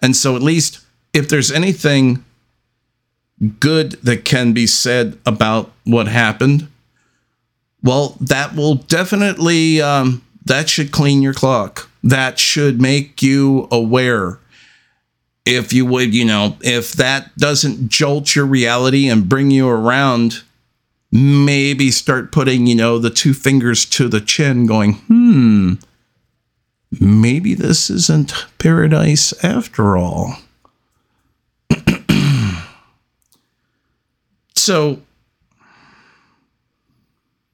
And 0.00 0.16
so, 0.16 0.34
at 0.34 0.42
least 0.42 0.80
if 1.12 1.28
there's 1.28 1.52
anything 1.52 2.24
good 3.60 3.92
that 4.02 4.24
can 4.24 4.52
be 4.52 4.66
said 4.66 5.18
about 5.24 5.70
what 5.84 6.08
happened, 6.08 6.68
well, 7.82 8.16
that 8.20 8.54
will 8.54 8.74
definitely 8.74 9.80
um, 9.80 10.22
that 10.44 10.68
should 10.68 10.90
clean 10.92 11.22
your 11.22 11.34
clock. 11.34 11.88
That 12.02 12.38
should 12.38 12.80
make 12.80 13.22
you 13.22 13.68
aware. 13.70 14.38
If 15.44 15.72
you 15.72 15.86
would, 15.86 16.14
you 16.14 16.24
know, 16.24 16.56
if 16.60 16.92
that 16.94 17.36
doesn't 17.36 17.88
jolt 17.88 18.36
your 18.36 18.44
reality 18.44 19.08
and 19.08 19.28
bring 19.28 19.50
you 19.50 19.68
around, 19.68 20.42
maybe 21.10 21.90
start 21.90 22.32
putting, 22.32 22.66
you 22.66 22.74
know, 22.74 22.98
the 22.98 23.10
two 23.10 23.32
fingers 23.32 23.86
to 23.86 24.08
the 24.08 24.20
chin, 24.20 24.66
going, 24.66 24.94
hmm, 24.94 25.74
maybe 27.00 27.54
this 27.54 27.88
isn't 27.88 28.32
paradise 28.58 29.32
after 29.42 29.96
all. 29.96 30.36
so, 34.54 35.00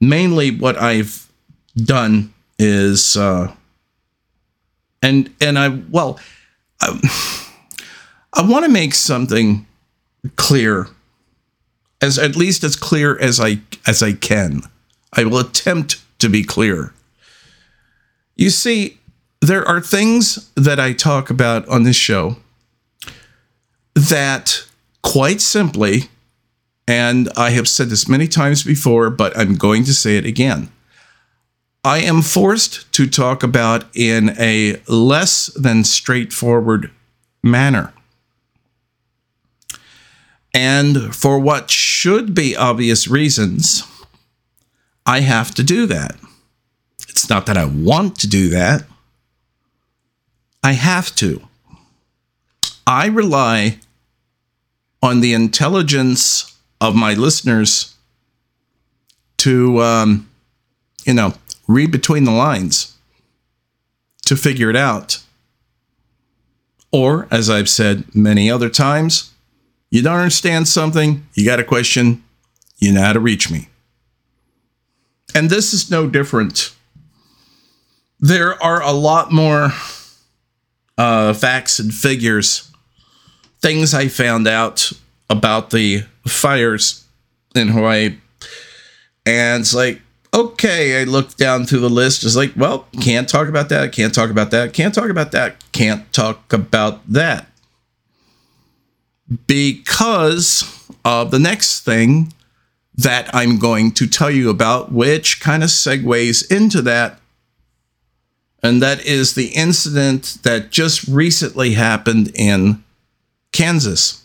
mainly 0.09 0.51
what 0.51 0.77
I've 0.77 1.29
done 1.75 2.33
is, 2.57 3.17
uh, 3.17 3.53
and 5.01 5.33
and 5.41 5.59
I 5.59 5.69
well, 5.69 6.19
I, 6.81 7.51
I 8.33 8.47
want 8.47 8.65
to 8.65 8.71
make 8.71 8.93
something 8.93 9.65
clear, 10.35 10.87
as 12.01 12.17
at 12.17 12.35
least 12.35 12.63
as 12.63 12.75
clear 12.75 13.19
as 13.19 13.39
I 13.39 13.59
as 13.87 14.01
I 14.01 14.13
can. 14.13 14.61
I 15.13 15.23
will 15.23 15.39
attempt 15.39 16.01
to 16.19 16.29
be 16.29 16.43
clear. 16.43 16.93
You 18.35 18.49
see, 18.49 18.99
there 19.41 19.65
are 19.65 19.79
things 19.79 20.49
that 20.55 20.79
I 20.79 20.93
talk 20.93 21.29
about 21.29 21.67
on 21.69 21.83
this 21.83 21.95
show 21.95 22.37
that 23.93 24.65
quite 25.01 25.39
simply 25.39 26.09
and 26.87 27.29
I 27.35 27.51
have 27.51 27.67
said 27.67 27.89
this 27.89 28.07
many 28.07 28.27
times 28.27 28.63
before, 28.63 29.09
but 29.09 29.37
I'm 29.37 29.55
going 29.55 29.83
to 29.85 29.93
say 29.93 30.17
it 30.17 30.25
again. 30.25 30.69
I 31.83 31.99
am 31.99 32.21
forced 32.21 32.91
to 32.93 33.07
talk 33.07 33.43
about 33.43 33.85
in 33.95 34.35
a 34.39 34.81
less 34.87 35.47
than 35.55 35.83
straightforward 35.83 36.91
manner. 37.43 37.93
And 40.53 41.15
for 41.15 41.37
what 41.37 41.69
should 41.69 42.33
be 42.33 42.55
obvious 42.55 43.07
reasons, 43.07 43.83
I 45.05 45.19
have 45.19 45.53
to 45.55 45.63
do 45.63 45.85
that. 45.87 46.15
It's 47.07 47.29
not 47.29 47.45
that 47.45 47.57
I 47.57 47.65
want 47.65 48.17
to 48.19 48.27
do 48.27 48.49
that, 48.49 48.83
I 50.63 50.71
have 50.71 51.15
to. 51.17 51.47
I 52.87 53.07
rely 53.07 53.79
on 55.03 55.21
the 55.21 55.33
intelligence 55.33 56.54
of 56.81 56.95
my 56.95 57.13
listeners 57.13 57.95
to, 59.37 59.81
um, 59.81 60.29
you 61.05 61.13
know, 61.13 61.33
read 61.67 61.91
between 61.91 62.23
the 62.23 62.31
lines 62.31 62.97
to 64.25 64.35
figure 64.35 64.69
it 64.69 64.75
out. 64.75 65.19
Or, 66.91 67.27
as 67.29 67.49
I've 67.49 67.69
said 67.69 68.15
many 68.15 68.49
other 68.49 68.69
times, 68.69 69.33
you 69.89 70.01
don't 70.01 70.17
understand 70.17 70.67
something, 70.67 71.27
you 71.33 71.45
got 71.45 71.59
a 71.59 71.63
question, 71.63 72.23
you 72.77 72.93
know 72.93 73.01
how 73.01 73.13
to 73.13 73.19
reach 73.19 73.51
me. 73.51 73.69
And 75.33 75.49
this 75.49 75.73
is 75.73 75.91
no 75.91 76.07
different. 76.07 76.73
There 78.19 78.61
are 78.63 78.81
a 78.81 78.91
lot 78.91 79.31
more 79.31 79.71
uh, 80.97 81.33
facts 81.33 81.79
and 81.79 81.93
figures, 81.93 82.71
things 83.59 83.93
I 83.93 84.07
found 84.07 84.47
out 84.47 84.91
about 85.29 85.71
the 85.71 86.05
fires 86.27 87.05
in 87.55 87.69
Hawaii. 87.69 88.17
And 89.25 89.61
it's 89.61 89.73
like, 89.73 90.01
okay, 90.33 91.01
I 91.01 91.05
looked 91.05 91.37
down 91.37 91.65
through 91.65 91.79
the 91.79 91.89
list. 91.89 92.23
It's 92.23 92.35
like, 92.35 92.53
well, 92.55 92.87
can't 93.01 93.29
talk 93.29 93.47
about 93.47 93.69
that. 93.69 93.91
Can't 93.93 94.13
talk 94.13 94.29
about 94.29 94.51
that. 94.51 94.73
Can't 94.73 94.93
talk 94.93 95.09
about 95.09 95.31
that. 95.31 95.63
Can't 95.71 96.11
talk 96.11 96.51
about 96.51 97.09
that. 97.11 97.47
Because 99.47 100.87
of 101.03 101.31
the 101.31 101.39
next 101.39 101.81
thing 101.81 102.33
that 102.97 103.33
I'm 103.33 103.57
going 103.57 103.91
to 103.93 104.07
tell 104.07 104.31
you 104.31 104.49
about, 104.49 104.91
which 104.91 105.41
kind 105.41 105.63
of 105.63 105.69
segues 105.69 106.49
into 106.51 106.81
that. 106.83 107.19
And 108.61 108.81
that 108.81 109.05
is 109.05 109.35
the 109.35 109.47
incident 109.47 110.37
that 110.43 110.71
just 110.71 111.07
recently 111.07 111.73
happened 111.73 112.31
in 112.35 112.83
Kansas. 113.51 114.24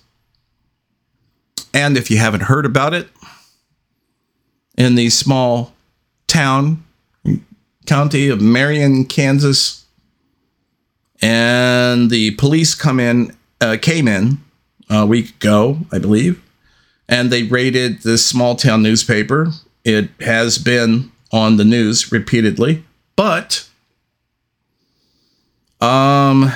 And 1.73 1.97
if 1.97 2.11
you 2.11 2.19
haven't 2.19 2.43
heard 2.43 2.67
about 2.67 2.95
it, 2.95 3.09
in 4.77 4.95
the 4.95 5.11
small 5.11 5.75
town, 6.27 6.83
county 7.87 8.29
of 8.29 8.41
Marion, 8.41 9.05
Kansas, 9.05 9.85
and 11.21 12.11
the 12.11 12.31
police 12.33 12.75
come 12.75 12.99
in, 12.99 13.37
uh, 13.61 13.77
came 13.81 14.09
in 14.09 14.39
a 14.89 15.05
week 15.05 15.31
ago, 15.37 15.79
I 15.93 15.99
believe, 15.99 16.43
and 17.09 17.31
they 17.31 17.43
raided 17.43 18.03
this 18.03 18.25
small 18.25 18.57
town 18.57 18.83
newspaper. 18.83 19.49
It 19.85 20.09
has 20.21 20.57
been 20.57 21.13
on 21.31 21.57
the 21.57 21.65
news 21.65 22.11
repeatedly, 22.11 22.85
but 23.17 23.69
um, 25.81 26.51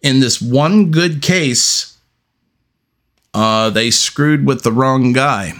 in 0.00 0.20
this 0.20 0.40
one 0.40 0.90
good 0.90 1.20
case, 1.20 1.91
uh, 3.34 3.70
they 3.70 3.90
screwed 3.90 4.46
with 4.46 4.62
the 4.62 4.72
wrong 4.72 5.12
guy. 5.12 5.54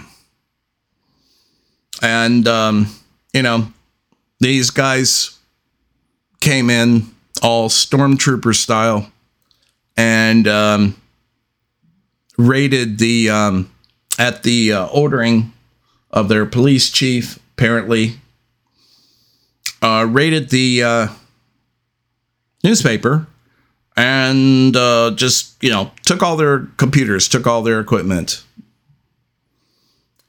And, 2.02 2.46
um, 2.48 2.88
you 3.32 3.42
know, 3.42 3.68
these 4.40 4.70
guys 4.70 5.38
came 6.40 6.68
in 6.68 7.06
all 7.42 7.68
stormtrooper 7.68 8.54
style 8.54 9.10
and 9.96 10.48
um, 10.48 11.00
raided 12.36 12.98
the, 12.98 13.30
um, 13.30 13.70
at 14.18 14.42
the 14.42 14.72
uh, 14.72 14.86
ordering 14.86 15.52
of 16.10 16.28
their 16.28 16.44
police 16.44 16.90
chief, 16.90 17.38
apparently, 17.56 18.16
uh, 19.80 20.06
raided 20.08 20.50
the 20.50 20.82
uh, 20.82 21.08
newspaper 22.62 23.26
and 23.96 24.76
uh, 24.76 25.12
just 25.14 25.62
you 25.62 25.70
know 25.70 25.90
took 26.04 26.22
all 26.22 26.36
their 26.36 26.66
computers, 26.76 27.28
took 27.28 27.46
all 27.46 27.62
their 27.62 27.80
equipment, 27.80 28.42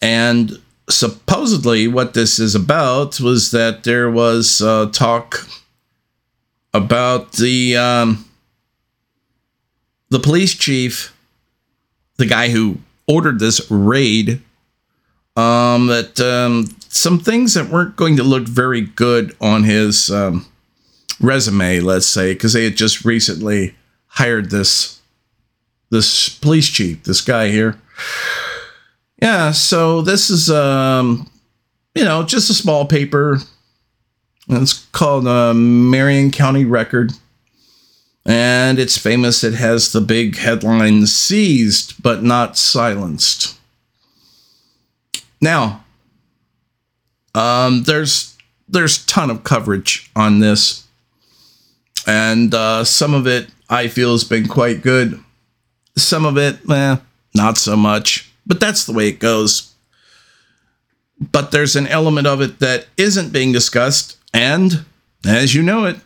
and 0.01 0.59
supposedly 0.89 1.87
what 1.87 2.13
this 2.13 2.39
is 2.39 2.55
about 2.55 3.19
was 3.19 3.51
that 3.51 3.83
there 3.83 4.09
was 4.09 4.61
uh, 4.61 4.87
talk 4.91 5.47
about 6.73 7.33
the 7.33 7.77
um, 7.77 8.25
the 10.09 10.19
police 10.19 10.53
chief, 10.53 11.15
the 12.17 12.25
guy 12.25 12.49
who 12.49 12.77
ordered 13.07 13.39
this 13.39 13.69
raid, 13.71 14.41
um, 15.35 15.87
that 15.87 16.19
um, 16.19 16.75
some 16.89 17.19
things 17.19 17.53
that 17.53 17.69
weren't 17.69 17.95
going 17.95 18.15
to 18.17 18.23
look 18.23 18.47
very 18.47 18.81
good 18.81 19.35
on 19.41 19.63
his 19.63 20.09
um, 20.11 20.45
resume, 21.23 21.79
let's 21.79 22.05
say, 22.05 22.33
because 22.33 22.53
they 22.53 22.65
had 22.65 22.75
just 22.75 23.05
recently 23.05 23.75
hired 24.07 24.51
this 24.51 24.99
this 25.89 26.29
police 26.29 26.67
chief, 26.67 27.03
this 27.03 27.21
guy 27.21 27.49
here. 27.49 27.79
Yeah, 29.21 29.51
so 29.51 30.01
this 30.01 30.29
is 30.29 30.49
um, 30.49 31.29
you 31.95 32.03
know, 32.03 32.23
just 32.23 32.49
a 32.49 32.53
small 32.53 32.85
paper. 32.85 33.39
It's 34.49 34.85
called 34.91 35.27
uh, 35.27 35.53
Marion 35.53 36.31
County 36.31 36.65
Record. 36.65 37.13
And 38.25 38.79
it's 38.79 38.97
famous. 38.97 39.43
It 39.43 39.53
has 39.53 39.91
the 39.91 40.01
big 40.01 40.37
headline 40.37 41.05
seized 41.07 42.01
but 42.01 42.23
not 42.23 42.57
silenced. 42.57 43.57
Now, 45.41 45.83
um, 47.35 47.83
there's 47.83 48.37
there's 48.69 49.05
ton 49.05 49.29
of 49.29 49.43
coverage 49.43 50.09
on 50.15 50.39
this 50.39 50.82
and 52.07 52.53
uh, 52.53 52.83
some 52.83 53.13
of 53.13 53.27
it 53.27 53.47
I 53.69 53.87
feel 53.87 54.11
has 54.11 54.23
been 54.23 54.47
quite 54.47 54.81
good. 54.81 55.19
Some 55.95 56.25
of 56.25 56.37
it, 56.37 56.59
eh, 56.69 56.97
not 57.33 57.57
so 57.57 57.75
much. 57.75 58.31
But 58.45 58.59
that's 58.59 58.85
the 58.85 58.93
way 58.93 59.07
it 59.07 59.19
goes. 59.19 59.73
But 61.19 61.51
there's 61.51 61.75
an 61.75 61.87
element 61.87 62.27
of 62.27 62.41
it 62.41 62.59
that 62.59 62.87
isn't 62.97 63.31
being 63.31 63.51
discussed. 63.51 64.17
And 64.33 64.85
as 65.25 65.55
you 65.55 65.63
know 65.63 65.85
it, 65.85 65.97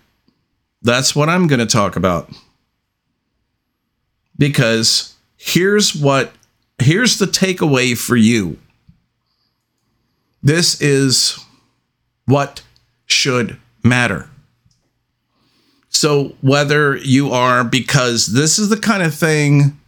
that's 0.82 1.16
what 1.16 1.30
I'm 1.30 1.48
going 1.48 1.60
to 1.60 1.66
talk 1.66 1.96
about. 1.96 2.30
Because 4.38 5.16
here's 5.36 5.96
what, 5.96 6.32
here's 6.78 7.18
the 7.18 7.26
takeaway 7.26 7.98
for 7.98 8.16
you. 8.16 8.60
This 10.44 10.80
is 10.80 11.44
what 12.26 12.62
should 13.08 13.58
matter. 13.84 14.30
So, 15.98 16.36
whether 16.42 16.96
you 16.96 17.32
are, 17.32 17.64
because 17.64 18.28
this 18.28 18.60
is 18.60 18.70
the 18.70 18.78
kind 18.78 19.02
of 19.02 19.16
thing, 19.16 19.80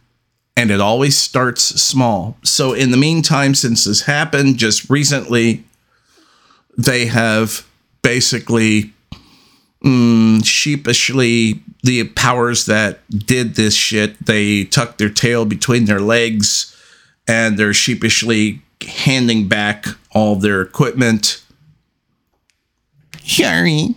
and 0.56 0.72
it 0.72 0.80
always 0.80 1.16
starts 1.16 1.62
small. 1.62 2.36
So, 2.42 2.72
in 2.72 2.90
the 2.90 2.96
meantime, 2.96 3.54
since 3.54 3.84
this 3.84 4.02
happened 4.02 4.58
just 4.58 4.90
recently, 4.90 5.62
they 6.76 7.06
have 7.06 7.64
basically 8.02 8.92
mm, 9.84 10.44
sheepishly, 10.44 11.62
the 11.84 12.08
powers 12.08 12.66
that 12.66 12.98
did 13.08 13.54
this 13.54 13.74
shit, 13.74 14.26
they 14.26 14.64
tucked 14.64 14.98
their 14.98 15.10
tail 15.10 15.44
between 15.44 15.84
their 15.84 16.00
legs 16.00 16.76
and 17.28 17.56
they're 17.56 17.72
sheepishly 17.72 18.60
handing 18.84 19.46
back 19.46 19.86
all 20.10 20.34
their 20.34 20.60
equipment. 20.60 21.40
Sorry, 23.24 23.94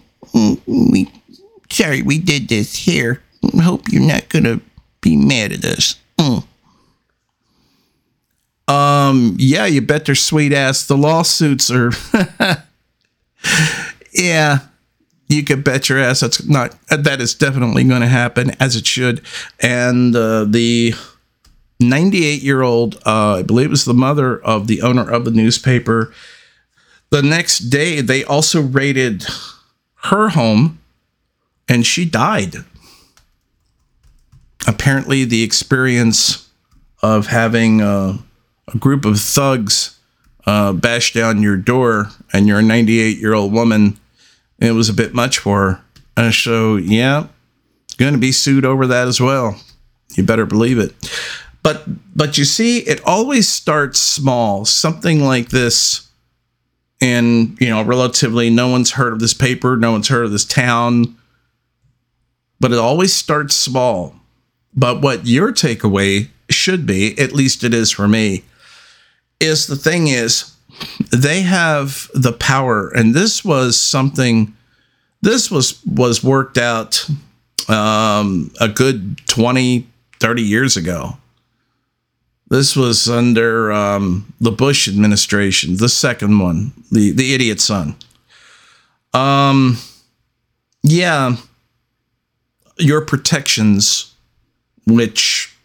sorry 1.83 2.01
we 2.01 2.17
did 2.17 2.47
this 2.47 2.75
here. 2.75 3.21
Hope 3.61 3.89
you're 3.89 4.01
not 4.01 4.29
gonna 4.29 4.61
be 5.01 5.17
mad 5.17 5.51
at 5.51 5.65
us. 5.65 5.99
Mm. 6.17 6.45
Um, 8.67 9.35
yeah, 9.37 9.65
you 9.65 9.81
bet 9.81 10.05
their 10.05 10.15
sweet 10.15 10.53
ass 10.53 10.87
the 10.87 10.95
lawsuits 10.97 11.69
are. 11.69 11.91
yeah, 14.13 14.59
you 15.27 15.43
could 15.43 15.65
bet 15.65 15.89
your 15.89 15.99
ass 15.99 16.21
that's 16.21 16.47
not 16.47 16.77
that 16.87 17.19
is 17.19 17.35
definitely 17.35 17.83
going 17.83 18.01
to 18.01 18.07
happen 18.07 18.51
as 18.61 18.77
it 18.77 18.87
should. 18.87 19.21
And 19.59 20.15
uh, 20.15 20.45
the 20.45 20.93
98 21.81 22.41
year 22.41 22.61
old, 22.61 22.95
uh, 23.05 23.39
I 23.39 23.43
believe 23.43 23.69
was 23.69 23.83
the 23.83 23.93
mother 23.93 24.41
of 24.41 24.67
the 24.67 24.81
owner 24.81 25.09
of 25.09 25.25
the 25.25 25.31
newspaper. 25.31 26.13
The 27.09 27.21
next 27.21 27.59
day, 27.69 27.99
they 27.99 28.23
also 28.23 28.61
raided 28.61 29.25
her 30.03 30.29
home 30.29 30.79
and 31.67 31.85
she 31.85 32.05
died. 32.05 32.55
Apparently, 34.67 35.25
the 35.25 35.43
experience 35.43 36.49
of 37.01 37.27
having 37.27 37.81
a 37.81 38.19
group 38.79 39.05
of 39.05 39.19
thugs 39.19 39.99
uh, 40.45 40.73
bash 40.73 41.13
down 41.13 41.41
your 41.41 41.57
door 41.57 42.09
and 42.31 42.47
you're 42.47 42.59
a 42.59 42.63
98 42.63 43.17
year 43.17 43.33
old 43.33 43.51
woman, 43.51 43.99
it 44.59 44.71
was 44.71 44.89
a 44.89 44.93
bit 44.93 45.13
much 45.13 45.39
for 45.39 45.59
her. 45.59 45.81
Uh, 46.15 46.31
so, 46.31 46.75
yeah, 46.75 47.27
going 47.97 48.13
to 48.13 48.19
be 48.19 48.31
sued 48.31 48.65
over 48.65 48.87
that 48.87 49.07
as 49.07 49.19
well. 49.19 49.59
You 50.15 50.23
better 50.23 50.45
believe 50.45 50.77
it. 50.77 50.93
But 51.63 51.83
but 52.15 52.37
you 52.37 52.43
see, 52.43 52.79
it 52.79 53.01
always 53.05 53.47
starts 53.49 53.99
small. 53.99 54.65
Something 54.65 55.23
like 55.23 55.49
this, 55.49 56.07
and 57.01 57.57
you 57.59 57.69
know, 57.69 57.83
relatively, 57.83 58.49
no 58.49 58.67
one's 58.67 58.91
heard 58.91 59.13
of 59.13 59.19
this 59.19 59.33
paper, 59.33 59.77
no 59.77 59.93
one's 59.93 60.09
heard 60.09 60.25
of 60.25 60.31
this 60.31 60.45
town. 60.45 61.15
But 62.63 62.71
it 62.71 62.79
always 62.79 63.13
starts 63.13 63.55
small. 63.55 64.15
But 64.73 65.01
what 65.01 65.27
your 65.27 65.51
takeaway 65.51 66.29
should 66.49 66.85
be, 66.85 67.19
at 67.19 67.33
least 67.33 67.65
it 67.65 67.73
is 67.73 67.91
for 67.91 68.07
me, 68.07 68.45
is 69.41 69.67
the 69.67 69.75
thing 69.75 70.07
is 70.07 70.55
they 71.11 71.41
have 71.41 72.09
the 72.13 72.31
power, 72.31 72.87
and 72.87 73.13
this 73.13 73.43
was 73.43 73.77
something. 73.77 74.55
This 75.21 75.51
was 75.51 75.85
was 75.85 76.23
worked 76.23 76.57
out 76.57 77.05
um, 77.67 78.49
a 78.61 78.69
good 78.69 79.17
20, 79.27 79.85
30 80.21 80.41
years 80.41 80.77
ago 80.77 81.17
this 82.53 82.75
was 82.75 83.09
under 83.09 83.71
um, 83.71 84.31
the 84.39 84.51
Bush 84.51 84.87
administration, 84.87 85.77
the 85.77 85.89
second 85.89 86.37
one, 86.37 86.71
the 86.91 87.09
the 87.11 87.33
idiot 87.33 87.59
son. 87.59 87.95
Um, 89.11 89.77
yeah, 90.83 91.35
your 92.77 93.01
protections, 93.01 94.13
which, 94.85 95.55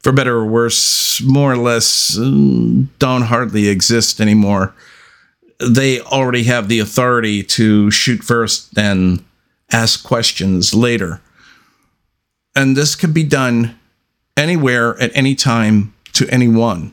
for 0.00 0.12
better 0.12 0.36
or 0.36 0.46
worse, 0.46 1.20
more 1.22 1.52
or 1.52 1.56
less 1.56 2.16
mm, 2.16 2.86
don't 2.98 3.22
hardly 3.22 3.68
exist 3.68 4.20
anymore. 4.20 4.74
They 5.60 6.00
already 6.00 6.44
have 6.44 6.68
the 6.68 6.78
authority 6.78 7.42
to 7.42 7.90
shoot 7.90 8.22
first 8.22 8.76
and 8.78 9.24
ask 9.72 10.04
questions 10.04 10.72
later. 10.72 11.20
And 12.54 12.76
this 12.76 12.94
can 12.94 13.12
be 13.12 13.24
done 13.24 13.78
anywhere 14.36 14.98
at 15.00 15.10
any 15.14 15.34
time 15.34 15.94
to 16.12 16.28
anyone. 16.28 16.92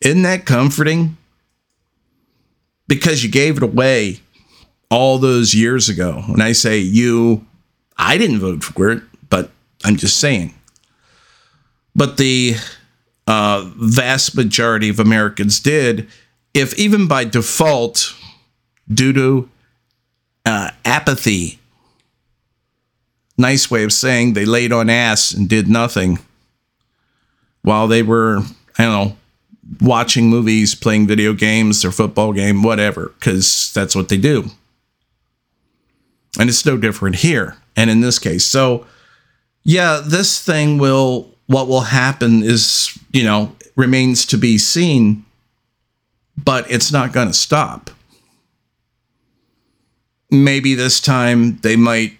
Isn't 0.00 0.22
that 0.22 0.46
comforting? 0.46 1.16
Because 2.88 3.22
you 3.22 3.30
gave 3.30 3.58
it 3.58 3.62
away 3.62 4.21
all 4.92 5.18
those 5.18 5.54
years 5.54 5.88
ago. 5.88 6.22
When 6.26 6.42
I 6.42 6.52
say 6.52 6.78
you, 6.78 7.46
I 7.96 8.18
didn't 8.18 8.40
vote 8.40 8.62
for 8.62 8.90
it, 8.90 9.02
but 9.30 9.50
I'm 9.84 9.96
just 9.96 10.18
saying. 10.18 10.54
But 11.96 12.18
the 12.18 12.56
uh, 13.26 13.70
vast 13.76 14.36
majority 14.36 14.90
of 14.90 15.00
Americans 15.00 15.60
did, 15.60 16.08
if 16.52 16.78
even 16.78 17.08
by 17.08 17.24
default, 17.24 18.14
due 18.92 19.14
to 19.14 19.48
uh, 20.44 20.70
apathy 20.84 21.58
nice 23.38 23.70
way 23.70 23.82
of 23.82 23.92
saying 23.92 24.34
they 24.34 24.44
laid 24.44 24.72
on 24.72 24.90
ass 24.90 25.32
and 25.32 25.48
did 25.48 25.68
nothing 25.68 26.18
while 27.62 27.88
they 27.88 28.02
were, 28.02 28.40
I 28.78 28.84
don't 28.84 29.08
know, 29.08 29.16
watching 29.80 30.28
movies, 30.28 30.74
playing 30.74 31.06
video 31.06 31.32
games, 31.32 31.80
their 31.80 31.92
football 31.92 32.34
game, 32.34 32.62
whatever, 32.62 33.14
because 33.18 33.72
that's 33.72 33.96
what 33.96 34.10
they 34.10 34.18
do. 34.18 34.50
And 36.38 36.48
it's 36.48 36.64
no 36.64 36.76
different 36.76 37.16
here. 37.16 37.56
And 37.76 37.90
in 37.90 38.00
this 38.00 38.18
case, 38.18 38.44
so 38.44 38.86
yeah, 39.64 40.00
this 40.04 40.42
thing 40.42 40.78
will, 40.78 41.30
what 41.46 41.68
will 41.68 41.82
happen 41.82 42.42
is, 42.42 42.98
you 43.12 43.22
know, 43.22 43.54
remains 43.76 44.26
to 44.26 44.38
be 44.38 44.58
seen, 44.58 45.24
but 46.42 46.70
it's 46.70 46.92
not 46.92 47.12
going 47.12 47.28
to 47.28 47.34
stop. 47.34 47.90
Maybe 50.30 50.74
this 50.74 51.00
time 51.00 51.58
they 51.58 51.76
might 51.76 52.18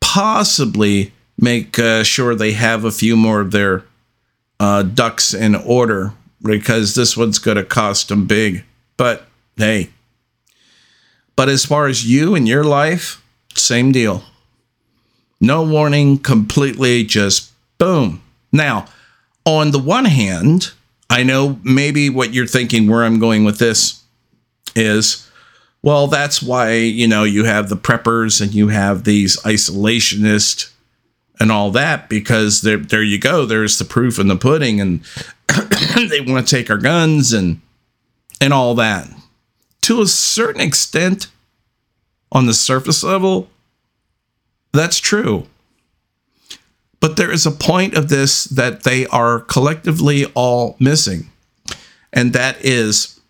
possibly 0.00 1.12
make 1.36 1.78
uh, 1.78 2.02
sure 2.04 2.34
they 2.34 2.52
have 2.52 2.84
a 2.84 2.92
few 2.92 3.16
more 3.16 3.40
of 3.40 3.50
their 3.50 3.84
uh, 4.60 4.82
ducks 4.82 5.34
in 5.34 5.54
order 5.54 6.12
because 6.42 6.94
this 6.94 7.16
one's 7.16 7.38
going 7.38 7.56
to 7.56 7.64
cost 7.64 8.08
them 8.08 8.26
big. 8.26 8.64
But 8.96 9.26
hey, 9.56 9.90
but 11.36 11.48
as 11.48 11.64
far 11.64 11.86
as 11.86 12.08
you 12.08 12.34
and 12.34 12.48
your 12.48 12.64
life, 12.64 13.22
same 13.58 13.92
deal. 13.92 14.22
No 15.40 15.62
warning, 15.62 16.18
completely 16.18 17.04
just 17.04 17.52
boom. 17.78 18.22
Now, 18.52 18.86
on 19.44 19.70
the 19.70 19.78
one 19.78 20.06
hand, 20.06 20.72
I 21.10 21.22
know 21.22 21.58
maybe 21.62 22.10
what 22.10 22.34
you're 22.34 22.46
thinking 22.46 22.88
where 22.88 23.04
I'm 23.04 23.18
going 23.18 23.44
with 23.44 23.58
this 23.58 24.02
is 24.74 25.28
well, 25.82 26.08
that's 26.08 26.42
why, 26.42 26.72
you 26.72 27.06
know, 27.06 27.24
you 27.24 27.44
have 27.44 27.68
the 27.68 27.76
preppers 27.76 28.40
and 28.40 28.52
you 28.52 28.68
have 28.68 29.04
these 29.04 29.36
isolationists 29.42 30.72
and 31.38 31.52
all 31.52 31.70
that, 31.70 32.08
because 32.08 32.62
there, 32.62 32.78
there 32.78 33.02
you 33.02 33.18
go. 33.18 33.46
There's 33.46 33.78
the 33.78 33.84
proof 33.84 34.18
in 34.18 34.26
the 34.26 34.36
pudding, 34.36 34.80
and 34.80 35.02
they 36.10 36.20
want 36.20 36.46
to 36.46 36.56
take 36.56 36.68
our 36.68 36.78
guns 36.78 37.32
and 37.32 37.60
and 38.40 38.52
all 38.52 38.74
that. 38.74 39.08
To 39.82 40.00
a 40.00 40.06
certain 40.06 40.60
extent, 40.60 41.28
on 42.32 42.46
the 42.46 42.54
surface 42.54 43.02
level, 43.02 43.48
that's 44.72 44.98
true. 44.98 45.46
But 47.00 47.16
there 47.16 47.30
is 47.30 47.46
a 47.46 47.50
point 47.50 47.94
of 47.94 48.08
this 48.08 48.44
that 48.44 48.82
they 48.82 49.06
are 49.06 49.40
collectively 49.40 50.26
all 50.34 50.76
missing. 50.80 51.30
And 52.12 52.32
that 52.32 52.64
is 52.64 53.20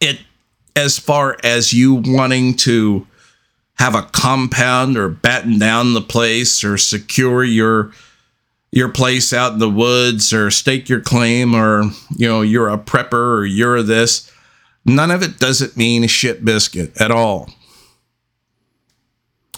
it 0.00 0.20
as 0.76 0.98
far 0.98 1.36
as 1.42 1.72
you 1.72 1.94
wanting 2.06 2.54
to 2.56 3.06
have 3.74 3.94
a 3.94 4.02
compound 4.02 4.96
or 4.96 5.08
batten 5.08 5.58
down 5.58 5.94
the 5.94 6.02
place 6.02 6.62
or 6.62 6.76
secure 6.76 7.42
your 7.42 7.92
your 8.72 8.88
place 8.88 9.32
out 9.32 9.54
in 9.54 9.58
the 9.58 9.70
woods 9.70 10.32
or 10.32 10.50
stake 10.50 10.88
your 10.88 11.00
claim 11.00 11.54
or 11.54 11.84
you 12.16 12.28
know 12.28 12.42
you're 12.42 12.68
a 12.68 12.78
prepper 12.78 13.38
or 13.38 13.44
you're 13.44 13.82
this 13.82 14.30
none 14.84 15.10
of 15.10 15.22
it 15.22 15.38
doesn't 15.38 15.76
mean 15.76 16.06
shit 16.06 16.44
biscuit 16.44 16.92
at 17.00 17.10
all 17.10 17.48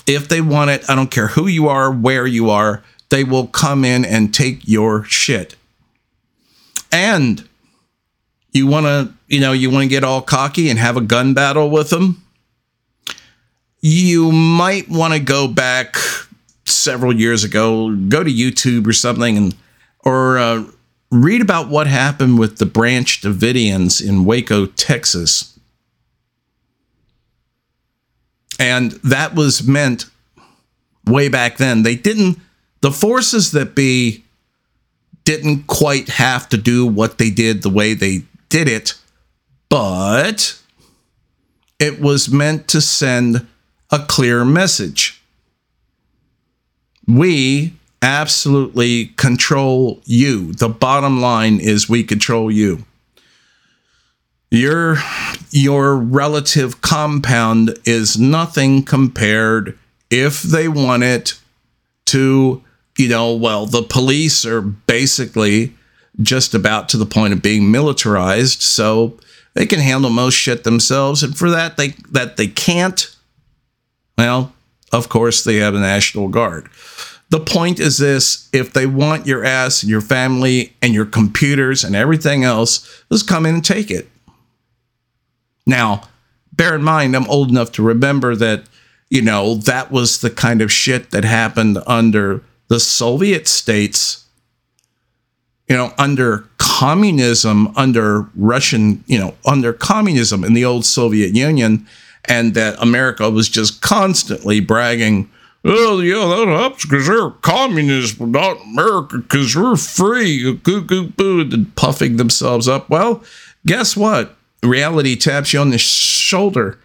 if 0.07 0.29
they 0.29 0.41
want 0.41 0.71
it 0.71 0.89
i 0.89 0.95
don't 0.95 1.11
care 1.11 1.29
who 1.29 1.47
you 1.47 1.69
are 1.69 1.91
where 1.91 2.27
you 2.27 2.51
are 2.51 2.83
they 3.13 3.25
will 3.25 3.47
come 3.47 3.85
in 3.85 4.07
and 4.07 4.33
take 4.33 4.67
your 4.67 5.05
shit. 5.05 5.55
And 6.91 7.47
you 8.53 8.67
want 8.67 8.87
to, 8.87 9.13
you 9.29 9.39
know, 9.39 9.53
you 9.53 9.69
want 9.69 9.83
to 9.83 9.89
get 9.89 10.03
all 10.03 10.23
cocky 10.23 10.71
and 10.71 10.79
have 10.79 10.97
a 10.97 11.03
gun 11.03 11.35
battle 11.35 11.69
with 11.69 11.91
them. 11.91 12.23
You 13.83 14.33
might 14.33 14.89
want 14.89 15.13
to 15.13 15.21
go 15.21 15.47
back 15.47 15.97
several 16.65 17.15
years 17.15 17.45
ago, 17.45 17.95
go 17.95 18.25
to 18.25 18.31
YouTube 18.31 18.87
or 18.87 18.95
something, 18.95 19.37
and 19.37 19.55
or 20.07 20.39
uh, 20.39 20.65
read 21.11 21.43
about 21.43 21.69
what 21.69 21.87
happened 21.87 22.39
with 22.39 22.57
the 22.57 22.67
Branch 22.67 23.21
Davidians 23.21 24.03
in 24.03 24.25
Waco, 24.25 24.65
Texas. 24.65 25.52
And 28.63 28.93
that 29.03 29.35
was 29.35 29.67
meant 29.67 30.07
way 31.05 31.29
back 31.29 31.57
then. 31.57 31.83
They 31.83 31.97
didn't, 31.97 32.39
the 32.81 32.93
forces 32.93 33.51
that 33.51 33.75
be 33.75 34.23
didn't 35.25 35.67
quite 35.67 36.09
have 36.11 36.49
to 36.51 36.57
do 36.57 36.87
what 36.87 37.19
they 37.19 37.29
did 37.29 37.63
the 37.63 37.69
way 37.69 37.93
they 37.95 38.23
did 38.49 38.69
it, 38.69 38.95
but 39.69 40.57
it 41.81 42.01
was 42.01 42.29
meant 42.31 42.69
to 42.69 42.81
send 42.81 43.49
a 43.91 43.99
clear 43.99 44.45
message. 44.45 45.21
We 47.09 47.73
absolutely 48.01 49.07
control 49.17 50.01
you. 50.05 50.53
The 50.53 50.69
bottom 50.69 51.21
line 51.21 51.59
is 51.59 51.89
we 51.89 52.05
control 52.05 52.49
you. 52.49 52.85
Your 54.53 54.99
your 55.53 55.97
relative 55.97 56.81
compound 56.81 57.79
is 57.85 58.19
nothing 58.19 58.83
compared 58.83 59.79
if 60.11 60.43
they 60.43 60.69
want 60.69 61.03
it 61.03 61.39
to, 62.07 62.63
you 62.99 63.09
know, 63.09 63.35
well, 63.35 63.67
the 63.67 63.83
police 63.83 64.45
are 64.45 64.61
basically 64.61 65.75
just 66.21 66.55
about 66.55 66.89
to 66.91 66.97
the 66.97 67.07
point 67.07 67.33
of 67.33 67.43
being 67.43 67.71
militarized, 67.71 68.63
so 68.63 69.19
they 69.55 69.67
can 69.67 69.81
handle 69.81 70.11
most 70.11 70.35
shit 70.35 70.65
themselves 70.65 71.23
and 71.23 71.37
for 71.37 71.51
that 71.51 71.77
they 71.77 71.89
that 72.11 72.37
they 72.37 72.47
can't 72.47 73.15
well, 74.19 74.53
of 74.93 75.09
course 75.09 75.43
they 75.43 75.57
have 75.57 75.75
a 75.75 75.81
national 75.81 76.29
guard. 76.29 76.69
The 77.31 77.41
point 77.41 77.81
is 77.81 77.97
this 77.97 78.49
if 78.53 78.73
they 78.73 78.87
want 78.87 79.27
your 79.27 79.45
ass 79.45 79.83
and 79.83 79.91
your 79.91 80.03
family 80.03 80.75
and 80.83 80.93
your 80.93 81.07
computers 81.07 81.83
and 81.83 81.97
everything 81.97 82.45
else, 82.45 83.03
just 83.11 83.27
come 83.27 83.47
in 83.47 83.55
and 83.57 83.65
take 83.65 83.91
it. 83.91 84.09
Now, 85.67 86.03
bear 86.53 86.75
in 86.75 86.83
mind, 86.83 87.15
I'm 87.15 87.29
old 87.29 87.51
enough 87.51 87.73
to 87.73 87.83
remember 87.83 88.35
that, 88.37 88.65
you 89.11 89.23
know, 89.23 89.55
that 89.55 89.91
was 89.91 90.21
the 90.21 90.31
kind 90.31 90.63
of 90.63 90.73
shit 90.73 91.11
that 91.11 91.25
happened 91.25 91.79
under 91.87 92.43
the 92.69 92.81
Soviet 92.81 93.47
states, 93.47 94.25
you 95.69 95.77
know, 95.77 95.93
under 95.99 96.49
communism, 96.59 97.73
under 97.77 98.29
Russian, 98.35 99.05
you 99.07 99.19
know, 99.19 99.35
under 99.47 99.73
communism 99.73 100.45
in 100.45 100.55
the 100.55 100.65
old 100.65 100.85
Soviet 100.85 101.35
Union, 101.35 101.87
and 102.27 102.55
that 102.55 102.81
America 102.81 103.29
was 103.31 103.49
just 103.49 103.83
constantly 103.83 104.61
bragging 104.61 105.31
Oh, 105.65 106.01
yeah, 106.01 106.27
that 106.27 106.49
helps 106.49 106.85
because 106.85 107.07
they're 107.07 107.31
communists, 107.31 108.19
but 108.19 108.29
not 108.29 108.61
America 108.63 109.19
because 109.19 109.55
we're 109.55 109.77
free. 109.77 110.55
Goo, 110.55 110.83
boo, 110.83 111.41
and 111.41 111.75
puffing 111.77 112.17
themselves 112.17 112.67
up. 112.67 112.91
Well, 112.91 113.23
guess 113.65 113.97
what? 113.97 114.37
Reality 114.63 115.17
taps 115.17 115.53
you 115.53 115.61
on 115.61 115.71
the 115.71 115.79
shoulder. 115.79 116.79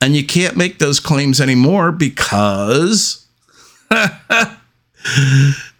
And 0.00 0.16
you 0.16 0.26
can't 0.26 0.56
make 0.56 0.78
those 0.78 0.98
claims 0.98 1.40
anymore 1.40 1.92
because 1.92 3.26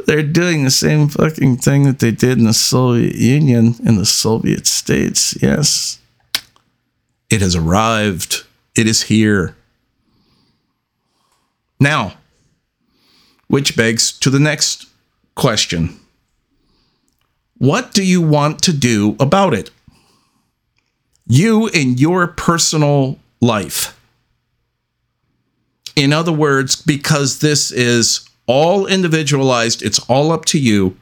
they're 0.06 0.22
doing 0.22 0.64
the 0.64 0.70
same 0.70 1.08
fucking 1.08 1.56
thing 1.56 1.84
that 1.84 1.98
they 1.98 2.12
did 2.12 2.38
in 2.38 2.44
the 2.44 2.52
Soviet 2.52 3.16
Union, 3.16 3.74
in 3.84 3.96
the 3.96 4.06
Soviet 4.06 4.66
states. 4.66 5.36
Yes. 5.42 5.98
It 7.30 7.40
has 7.40 7.56
arrived. 7.56 8.44
It 8.76 8.86
is 8.86 9.02
here. 9.02 9.56
Now, 11.80 12.14
which 13.48 13.76
begs 13.76 14.12
to 14.20 14.30
the 14.30 14.38
next 14.38 14.86
question 15.34 15.98
What 17.58 17.92
do 17.92 18.04
you 18.04 18.22
want 18.22 18.62
to 18.62 18.72
do 18.72 19.16
about 19.18 19.52
it? 19.52 19.70
You 21.32 21.68
in 21.68 21.96
your 21.96 22.26
personal 22.26 23.18
life. 23.40 23.98
In 25.96 26.12
other 26.12 26.32
words, 26.32 26.76
because 26.76 27.38
this 27.38 27.70
is 27.70 28.28
all 28.46 28.86
individualized, 28.86 29.82
it's 29.82 29.98
all 30.10 30.32
up 30.32 30.44
to 30.46 30.58
you. 30.58 30.96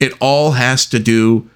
It 0.00 0.12
all 0.20 0.52
has 0.52 0.86
to 0.86 0.98
do 0.98 1.48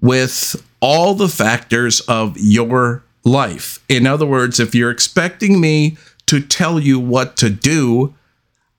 with 0.00 0.56
all 0.80 1.14
the 1.14 1.28
factors 1.28 2.00
of 2.00 2.36
your 2.38 3.02
life. 3.24 3.84
In 3.88 4.06
other 4.06 4.26
words, 4.26 4.58
if 4.58 4.74
you're 4.74 4.90
expecting 4.90 5.60
me 5.60 5.98
to 6.30 6.40
tell 6.40 6.78
you 6.78 7.00
what 7.00 7.36
to 7.38 7.50
do. 7.50 8.14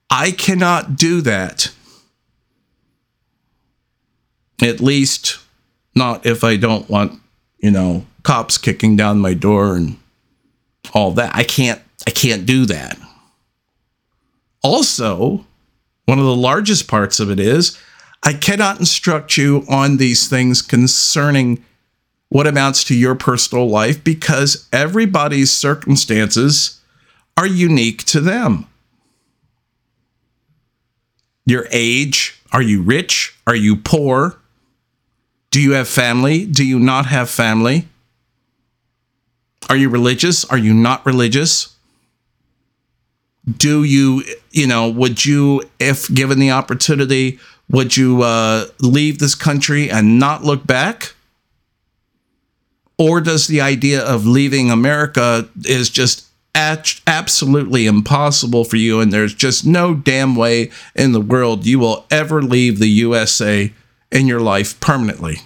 I 0.10 0.32
cannot 0.32 0.96
do 0.96 1.20
that. 1.20 1.70
At 4.62 4.80
least, 4.80 5.38
not 5.94 6.26
if 6.26 6.46
I 6.46 6.56
don't 6.56 6.90
want, 6.90 7.20
you 7.60 7.70
know, 7.70 8.06
cops 8.24 8.58
kicking 8.58 8.96
down 8.96 9.20
my 9.20 9.34
door 9.34 9.76
and 9.76 9.98
all 10.94 11.12
that. 11.12 11.36
I 11.36 11.44
can't, 11.44 11.82
I 12.08 12.12
can't 12.12 12.46
do 12.46 12.66
that. 12.66 12.98
Also, 14.64 15.46
one 16.06 16.20
of 16.20 16.26
the 16.26 16.36
largest 16.36 16.88
parts 16.88 17.20
of 17.20 17.32
it 17.32 17.40
is 17.40 17.78
I 18.24 18.34
cannot 18.34 18.80
instruct 18.80 19.38
you 19.38 19.66
on 19.68 19.98
these 19.98 20.28
things 20.28 20.62
concerning 20.62 21.64
what 22.30 22.48
amounts 22.48 22.84
to 22.86 22.96
your 22.96 23.16
personal 23.16 23.68
life 23.68 24.04
because 24.04 24.68
everybody's 24.72 25.52
circumstances 25.52 26.80
are 27.36 27.48
unique 27.48 28.04
to 28.06 28.22
them. 28.22 28.68
Your 31.46 31.68
age, 31.72 32.42
are 32.54 32.62
you 32.62 32.82
rich? 32.82 33.36
Are 33.48 33.56
you 33.56 33.76
poor? 33.76 34.38
Do 35.50 35.60
you 35.60 35.74
have 35.74 35.88
family? 35.88 36.46
Do 36.46 36.66
you 36.66 36.80
not 36.80 37.08
have 37.08 37.30
family? 37.30 37.88
Are 39.72 39.78
you 39.78 39.88
religious? 39.88 40.44
Are 40.44 40.58
you 40.58 40.74
not 40.74 41.06
religious? 41.06 41.78
Do 43.56 43.86
you, 43.86 44.22
you 44.52 44.68
know, 44.68 44.90
would 44.90 45.24
you, 45.24 45.64
if 45.80 46.14
given 46.14 46.40
the 46.40 46.52
opportunity, 46.52 47.40
would 47.70 47.96
you 47.96 48.22
uh, 48.22 48.66
leave 48.82 49.20
this 49.20 49.34
country 49.34 49.90
and 49.90 50.20
not 50.20 50.44
look 50.44 50.68
back? 50.68 51.14
Or 52.98 53.22
does 53.22 53.48
the 53.48 53.62
idea 53.62 54.04
of 54.04 54.26
leaving 54.26 54.70
America 54.70 55.48
is 55.64 55.90
just 55.90 56.26
absolutely 56.54 57.86
impossible 57.86 58.66
for 58.66 58.76
you, 58.76 59.00
and 59.00 59.14
there's 59.14 59.34
just 59.34 59.66
no 59.66 59.96
damn 59.96 60.36
way 60.36 60.70
in 60.96 61.14
the 61.14 61.22
world 61.22 61.66
you 61.66 61.80
will 61.80 62.06
ever 62.12 62.42
leave 62.42 62.78
the 62.78 62.90
USA 62.90 63.72
in 64.12 64.28
your 64.28 64.42
life 64.42 64.78
permanently. 64.82 65.38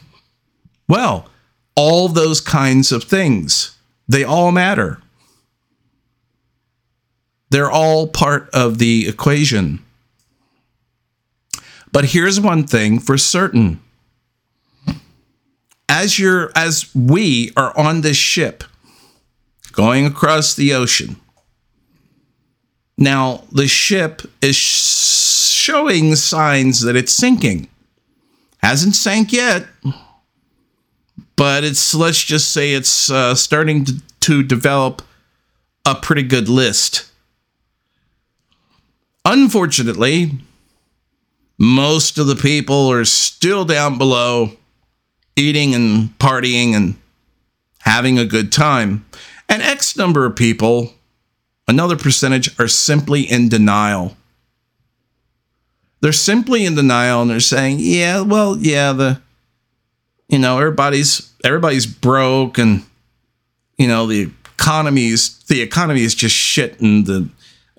Well, 0.88 1.30
all 1.76 2.08
those 2.08 2.42
kinds 2.42 2.92
of 2.92 3.04
things, 3.04 3.75
they 4.08 4.24
all 4.24 4.52
matter. 4.52 5.02
They're 7.50 7.72
all 7.72 8.08
part 8.08 8.50
of 8.54 8.78
the 8.80 9.08
equation. 9.08 9.84
But 11.92 12.06
here's 12.06 12.40
one 12.40 12.68
thing 12.68 13.00
for 13.00 13.18
certain. 13.18 13.80
As 15.88 16.20
you're 16.20 16.52
as 16.56 16.94
we 16.94 17.52
are 17.56 17.78
on 17.78 18.02
this 18.02 18.18
ship, 18.18 18.64
going 19.72 20.06
across 20.06 20.56
the 20.56 20.74
ocean. 20.74 21.18
Now, 22.98 23.44
the 23.52 23.68
ship 23.68 24.22
is 24.42 24.56
showing 24.56 26.16
signs 26.16 26.82
that 26.82 26.96
it's 26.96 27.12
sinking. 27.12 27.68
Hasn't 28.60 28.96
sank 28.96 29.32
yet, 29.32 29.68
but 31.36 31.64
it's, 31.64 31.94
let's 31.94 32.24
just 32.24 32.52
say, 32.52 32.74
it's 32.74 33.10
uh, 33.10 33.36
starting 33.36 33.86
to, 33.86 34.02
to 34.22 34.44
develop 34.44 35.02
a 35.86 35.96
pretty 35.96 36.24
good 36.24 36.50
list. 36.50 37.12
Unfortunately, 39.24 40.32
most 41.58 42.18
of 42.18 42.28
the 42.28 42.36
people 42.36 42.92
are 42.92 43.06
still 43.06 43.66
down 43.66 43.98
below 43.98 44.52
eating 45.36 45.74
and 45.74 46.18
partying 46.20 46.74
and 46.74 46.96
having 47.80 48.18
a 48.18 48.26
good 48.26 48.52
time. 48.52 49.06
And 49.48 49.62
X 49.62 49.96
number 49.96 50.26
of 50.26 50.36
people, 50.36 50.94
another 51.68 51.96
percentage, 51.96 52.58
are 52.60 52.68
simply 52.68 53.22
in 53.22 53.50
denial. 53.50 54.18
They're 56.02 56.12
simply 56.12 56.66
in 56.66 56.76
denial 56.76 57.22
and 57.22 57.32
they're 57.32 57.40
saying, 57.40 57.78
yeah, 57.80 58.22
well, 58.22 58.58
yeah, 58.58 58.92
the, 58.94 59.22
you 60.30 60.40
know, 60.40 60.58
everybody's, 60.60 61.34
everybody's 61.44 61.86
broke 61.86 62.58
and, 62.58 62.84
you 63.78 63.88
know, 63.88 64.08
the 64.08 64.32
economy's, 64.54 65.40
the 65.44 65.62
economy 65.62 66.02
is 66.02 66.16
just 66.16 66.36
shit 66.36 66.80
and 66.80 67.06
the, 67.06 67.30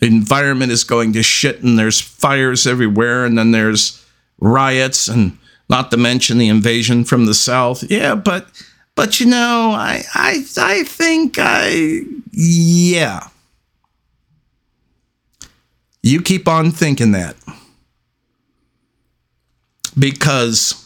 environment 0.03 0.71
is 0.73 0.85
going 0.85 1.13
to 1.15 1.23
shit 1.23 1.63
and 1.63 1.79
there's 1.79 2.01
fires 2.01 2.67
everywhere 2.67 3.25
and 3.25 3.39
then 3.39 3.51
there's 3.51 4.05
riots 4.39 5.09
and 5.09 5.39
not 5.69 5.91
to 5.91 5.97
mention 5.97 6.39
the 6.39 6.49
invasion 6.49 7.05
from 7.05 7.27
the 7.27 7.35
south. 7.35 7.83
Yeah, 7.91 8.15
but 8.15 8.47
but 8.95 9.21
you 9.21 9.27
know, 9.27 9.73
I 9.75 10.05
I 10.15 10.45
I 10.59 10.85
think 10.85 11.37
I 11.39 12.03
yeah. 12.33 13.29
You 16.03 16.23
keep 16.23 16.47
on 16.47 16.71
thinking 16.71 17.13
that. 17.13 17.35
Because 19.99 20.86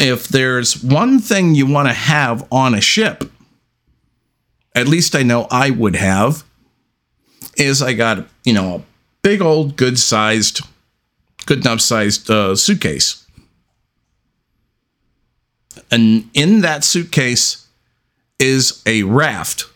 if 0.00 0.28
there's 0.28 0.82
one 0.82 1.18
thing 1.18 1.54
you 1.54 1.66
want 1.66 1.88
to 1.88 1.94
have 1.94 2.46
on 2.50 2.74
a 2.74 2.80
ship, 2.80 3.30
at 4.74 4.88
least 4.88 5.14
I 5.14 5.22
know 5.22 5.46
I 5.50 5.70
would 5.70 5.96
have, 5.96 6.44
is 7.56 7.82
I 7.82 7.92
got, 7.92 8.26
you 8.44 8.54
know, 8.54 8.76
a 8.76 8.82
big 9.22 9.42
old 9.42 9.76
good 9.76 9.98
sized, 9.98 10.62
good 11.44 11.58
enough 11.58 11.80
sized 11.80 12.30
uh, 12.30 12.56
suitcase. 12.56 13.26
And 15.90 16.30
in 16.34 16.60
that 16.60 16.84
suitcase 16.84 17.66
is 18.38 18.82
a 18.86 19.02
raft. 19.02 19.66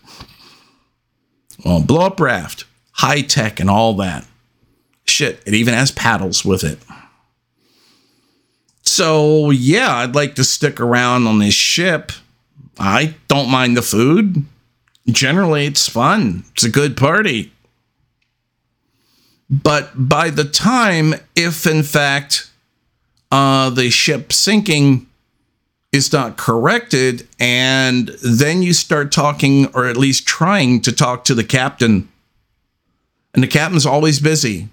Well, 1.64 1.82
blow 1.82 2.06
up 2.06 2.20
raft, 2.20 2.64
high 2.92 3.22
tech 3.22 3.60
and 3.60 3.68
all 3.68 3.94
that. 3.94 4.26
Shit, 5.06 5.42
it 5.44 5.54
even 5.54 5.74
has 5.74 5.90
paddles 5.90 6.44
with 6.44 6.64
it. 6.64 6.78
So, 8.94 9.50
yeah, 9.50 9.96
I'd 9.96 10.14
like 10.14 10.36
to 10.36 10.44
stick 10.44 10.78
around 10.78 11.26
on 11.26 11.40
this 11.40 11.52
ship. 11.52 12.12
I 12.78 13.16
don't 13.26 13.50
mind 13.50 13.76
the 13.76 13.82
food. 13.82 14.44
Generally, 15.08 15.66
it's 15.66 15.88
fun. 15.88 16.44
It's 16.52 16.62
a 16.62 16.70
good 16.70 16.96
party. 16.96 17.50
But 19.50 19.90
by 19.96 20.30
the 20.30 20.44
time, 20.44 21.14
if 21.34 21.66
in 21.66 21.82
fact 21.82 22.48
uh, 23.32 23.70
the 23.70 23.90
ship 23.90 24.32
sinking 24.32 25.08
is 25.90 26.12
not 26.12 26.36
corrected, 26.36 27.26
and 27.40 28.10
then 28.22 28.62
you 28.62 28.72
start 28.72 29.10
talking, 29.10 29.66
or 29.74 29.88
at 29.88 29.96
least 29.96 30.24
trying 30.24 30.80
to 30.82 30.92
talk 30.92 31.24
to 31.24 31.34
the 31.34 31.42
captain, 31.42 32.08
and 33.34 33.42
the 33.42 33.48
captain's 33.48 33.86
always 33.86 34.20
busy, 34.20 34.68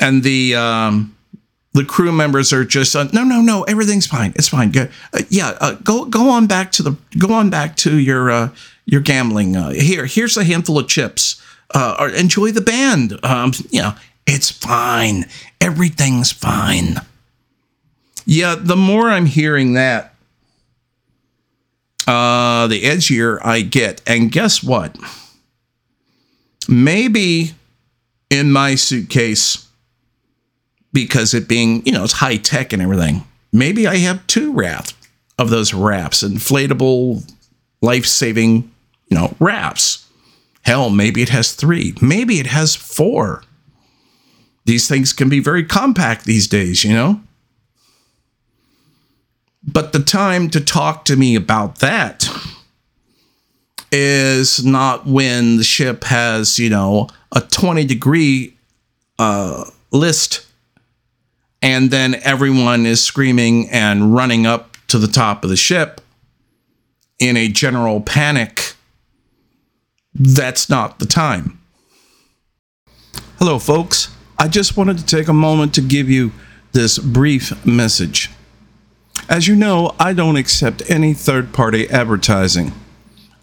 and 0.00 0.22
the 0.22 0.54
um, 0.54 1.16
the 1.72 1.84
crew 1.84 2.10
members 2.10 2.52
are 2.52 2.64
just 2.64 2.96
uh, 2.96 3.04
no, 3.12 3.22
no, 3.24 3.40
no, 3.40 3.62
everything's 3.64 4.06
fine, 4.06 4.32
it's 4.36 4.48
fine. 4.48 4.70
Go, 4.70 4.88
uh, 5.12 5.22
yeah, 5.28 5.56
uh, 5.60 5.74
go 5.84 6.04
go 6.04 6.28
on 6.30 6.46
back 6.46 6.72
to 6.72 6.82
the 6.82 6.96
go 7.18 7.32
on 7.32 7.50
back 7.50 7.76
to 7.76 7.98
your 7.98 8.30
uh, 8.30 8.48
your 8.86 9.00
gambling. 9.00 9.56
Uh, 9.56 9.70
here, 9.70 10.06
here's 10.06 10.36
a 10.36 10.44
handful 10.44 10.78
of 10.78 10.88
chips. 10.88 11.40
Uh, 11.72 12.10
enjoy 12.16 12.50
the 12.50 12.60
band. 12.60 13.18
Um, 13.24 13.52
you 13.70 13.80
know, 13.80 13.94
it's 14.26 14.50
fine. 14.50 15.26
Everything's 15.60 16.32
fine. 16.32 16.96
Yeah, 18.26 18.56
the 18.58 18.76
more 18.76 19.08
I'm 19.08 19.26
hearing 19.26 19.74
that, 19.74 20.14
the 22.06 22.82
edgier 22.82 23.38
I 23.44 23.62
get. 23.62 24.02
And 24.06 24.32
guess 24.32 24.62
what? 24.64 24.96
Maybe 26.68 27.52
in 28.30 28.50
my 28.50 28.74
suitcase, 28.74 29.69
because 30.92 31.34
it 31.34 31.48
being, 31.48 31.84
you 31.86 31.92
know, 31.92 32.04
it's 32.04 32.14
high 32.14 32.36
tech 32.36 32.72
and 32.72 32.82
everything, 32.82 33.24
maybe 33.52 33.86
I 33.86 33.96
have 33.98 34.26
two 34.26 34.52
rafts 34.52 34.94
of 35.38 35.50
those 35.50 35.72
wraps, 35.72 36.22
inflatable, 36.22 37.30
life 37.80 38.06
saving, 38.06 38.70
you 39.08 39.16
know, 39.16 39.34
wraps. 39.38 40.06
Hell, 40.62 40.90
maybe 40.90 41.22
it 41.22 41.30
has 41.30 41.54
three. 41.54 41.94
Maybe 42.02 42.38
it 42.38 42.46
has 42.46 42.76
four. 42.76 43.42
These 44.66 44.88
things 44.88 45.12
can 45.12 45.28
be 45.28 45.40
very 45.40 45.64
compact 45.64 46.24
these 46.24 46.46
days, 46.46 46.84
you 46.84 46.92
know? 46.92 47.20
But 49.62 49.92
the 49.92 50.00
time 50.00 50.50
to 50.50 50.60
talk 50.60 51.04
to 51.06 51.16
me 51.16 51.34
about 51.34 51.76
that 51.76 52.28
is 53.92 54.64
not 54.64 55.06
when 55.06 55.56
the 55.56 55.64
ship 55.64 56.04
has, 56.04 56.58
you 56.58 56.70
know, 56.70 57.08
a 57.32 57.40
20 57.40 57.84
degree 57.84 58.56
uh, 59.18 59.64
list 59.90 60.46
and 61.62 61.90
then 61.90 62.14
everyone 62.22 62.86
is 62.86 63.02
screaming 63.02 63.68
and 63.70 64.14
running 64.14 64.46
up 64.46 64.76
to 64.88 64.98
the 64.98 65.06
top 65.06 65.44
of 65.44 65.50
the 65.50 65.56
ship 65.56 66.00
in 67.18 67.36
a 67.36 67.48
general 67.48 68.00
panic. 68.00 68.74
That's 70.14 70.68
not 70.68 70.98
the 70.98 71.06
time. 71.06 71.60
Hello, 73.38 73.58
folks. 73.58 74.14
I 74.38 74.48
just 74.48 74.76
wanted 74.76 74.98
to 74.98 75.04
take 75.04 75.28
a 75.28 75.34
moment 75.34 75.74
to 75.74 75.80
give 75.80 76.08
you 76.08 76.32
this 76.72 76.98
brief 76.98 77.64
message. 77.66 78.30
As 79.28 79.46
you 79.46 79.54
know, 79.54 79.94
I 79.98 80.12
don't 80.12 80.36
accept 80.36 80.82
any 80.90 81.14
third 81.14 81.52
party 81.52 81.88
advertising. 81.90 82.72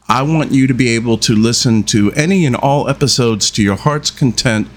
I 0.09 0.21
want 0.23 0.51
you 0.51 0.67
to 0.67 0.73
be 0.73 0.89
able 0.89 1.17
to 1.19 1.35
listen 1.35 1.83
to 1.83 2.11
any 2.13 2.45
and 2.45 2.55
all 2.55 2.89
episodes 2.89 3.51
to 3.51 3.63
your 3.63 3.75
heart's 3.75 4.09
content 4.09 4.67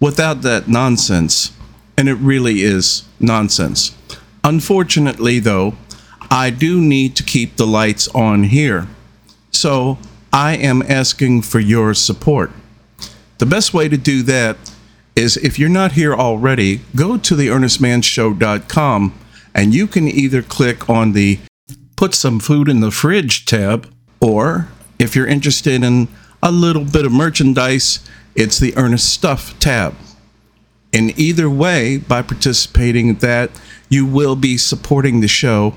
without 0.00 0.42
that 0.42 0.68
nonsense. 0.68 1.52
And 1.96 2.08
it 2.08 2.14
really 2.14 2.62
is 2.62 3.04
nonsense. 3.18 3.94
Unfortunately, 4.42 5.38
though, 5.38 5.74
I 6.30 6.50
do 6.50 6.80
need 6.80 7.16
to 7.16 7.22
keep 7.22 7.56
the 7.56 7.66
lights 7.66 8.08
on 8.08 8.44
here. 8.44 8.86
So 9.50 9.98
I 10.32 10.56
am 10.56 10.82
asking 10.82 11.42
for 11.42 11.60
your 11.60 11.92
support. 11.94 12.52
The 13.38 13.46
best 13.46 13.74
way 13.74 13.88
to 13.88 13.96
do 13.96 14.22
that 14.22 14.56
is 15.16 15.36
if 15.36 15.58
you're 15.58 15.68
not 15.68 15.92
here 15.92 16.14
already, 16.14 16.80
go 16.94 17.16
to 17.18 17.34
theearnestmannshow.com 17.34 19.14
and 19.54 19.74
you 19.74 19.86
can 19.86 20.06
either 20.08 20.42
click 20.42 20.88
on 20.88 21.12
the 21.12 21.40
Put 21.96 22.14
Some 22.14 22.38
Food 22.40 22.68
in 22.68 22.80
the 22.80 22.90
Fridge 22.90 23.44
tab, 23.44 23.92
or 24.20 24.68
if 24.98 25.16
you're 25.16 25.26
interested 25.26 25.82
in 25.82 26.08
a 26.42 26.50
little 26.50 26.84
bit 26.84 27.04
of 27.04 27.12
merchandise, 27.12 28.00
it's 28.34 28.58
the 28.58 28.74
Earnest 28.76 29.12
Stuff 29.12 29.58
tab. 29.58 29.94
In 30.92 31.12
either 31.16 31.48
way, 31.48 31.98
by 31.98 32.22
participating 32.22 33.14
that, 33.16 33.50
you 33.88 34.06
will 34.06 34.36
be 34.36 34.56
supporting 34.56 35.20
the 35.20 35.28
show 35.28 35.74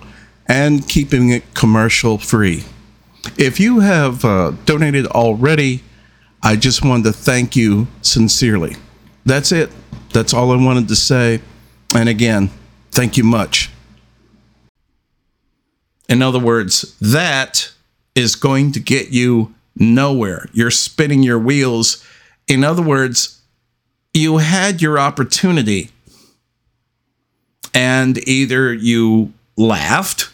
and 0.47 0.87
keeping 0.87 1.29
it 1.29 1.53
commercial 1.53 2.17
free. 2.17 2.63
If 3.37 3.59
you 3.59 3.79
have 3.79 4.25
uh, 4.25 4.51
donated 4.65 5.07
already, 5.07 5.83
I 6.41 6.55
just 6.55 6.83
wanted 6.83 7.05
to 7.05 7.13
thank 7.13 7.55
you 7.55 7.87
sincerely. 8.01 8.75
That's 9.25 9.51
it. 9.51 9.71
That's 10.11 10.33
all 10.33 10.51
I 10.51 10.63
wanted 10.63 10.87
to 10.89 10.95
say. 10.95 11.41
And 11.95 12.09
again, 12.09 12.49
thank 12.91 13.17
you 13.17 13.23
much. 13.23 13.69
In 16.09 16.21
other 16.21 16.39
words, 16.39 16.97
that 16.99 17.71
is 18.13 18.35
going 18.35 18.71
to 18.73 18.79
get 18.79 19.09
you 19.09 19.53
nowhere. 19.75 20.49
You're 20.53 20.71
spinning 20.71 21.23
your 21.23 21.39
wheels. 21.39 22.05
In 22.47 22.63
other 22.63 22.81
words, 22.81 23.41
you 24.13 24.37
had 24.37 24.81
your 24.81 24.99
opportunity 24.99 25.89
and 27.73 28.17
either 28.27 28.73
you 28.73 29.33
laughed. 29.57 30.31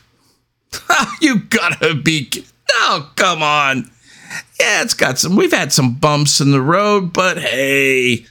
you 1.22 1.40
gotta 1.40 1.96
be. 1.96 2.30
Oh, 2.72 3.12
come 3.16 3.42
on. 3.42 3.90
Yeah, 4.60 4.84
it's 4.84 4.94
got 4.94 5.18
some. 5.18 5.36
We've 5.36 5.54
had 5.54 5.74
some 5.74 5.96
bumps 5.96 6.42
in 6.42 6.52
the 6.52 6.62
road, 6.62 7.14
but 7.14 7.38
hey, 7.38 8.26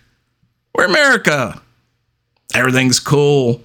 we're 0.74 0.84
America. 0.84 1.60
Everything's 2.54 3.00
cool. 3.00 3.62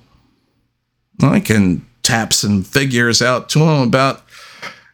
I 1.22 1.40
can 1.40 1.86
tap 2.02 2.34
some 2.34 2.64
figures 2.64 3.22
out 3.22 3.50
to 3.50 3.60
them 3.60 3.82
about 3.82 4.24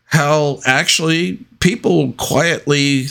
how 0.06 0.60
actually 0.66 1.40
people 1.60 2.14
quietly, 2.14 3.06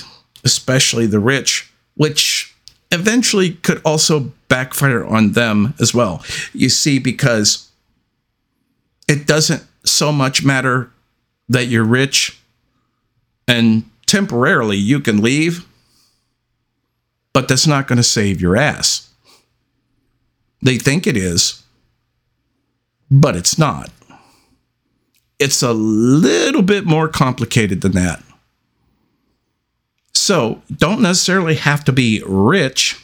especially 0.45 1.07
the 1.07 1.21
rich, 1.21 1.73
which 1.95 2.48
eventually 2.91 3.53
could 3.53 3.81
also 3.85 4.33
backfire 4.49 5.05
on 5.05 5.33
them 5.33 5.75
as 5.81 5.93
well. 5.93 6.23
You 6.53 6.69
see, 6.69 6.99
because 6.99 7.71
it 9.09 9.27
doesn't 9.27 9.63
so 9.85 10.13
much 10.13 10.45
matter 10.45 10.91
that 11.49 11.67
you're 11.67 11.85
rich 11.85 12.39
and 13.47 13.85
temporarily 14.07 14.77
you 14.77 15.01
can 15.01 15.23
leave, 15.23 15.65
but 17.33 17.49
that's 17.49 17.67
not 17.67 17.87
going 17.87 17.97
to 17.97 18.03
save 18.03 18.41
your 18.41 18.57
ass. 18.57 19.11
They 20.61 20.77
think 20.77 21.07
it 21.07 21.17
is, 21.17 21.63
but 23.11 23.37
it's 23.37 23.59
not. 23.59 23.91
It's 25.39 25.63
a 25.63 25.73
little 25.73 26.63
bit 26.63 26.85
more 26.85 27.09
complicated 27.09 27.81
than 27.81 27.93
that. 27.93 28.23
So, 30.15 30.63
don't 30.75 31.01
necessarily 31.01 31.55
have 31.57 31.85
to 31.85 31.93
be 31.93 32.23
rich. 32.27 33.03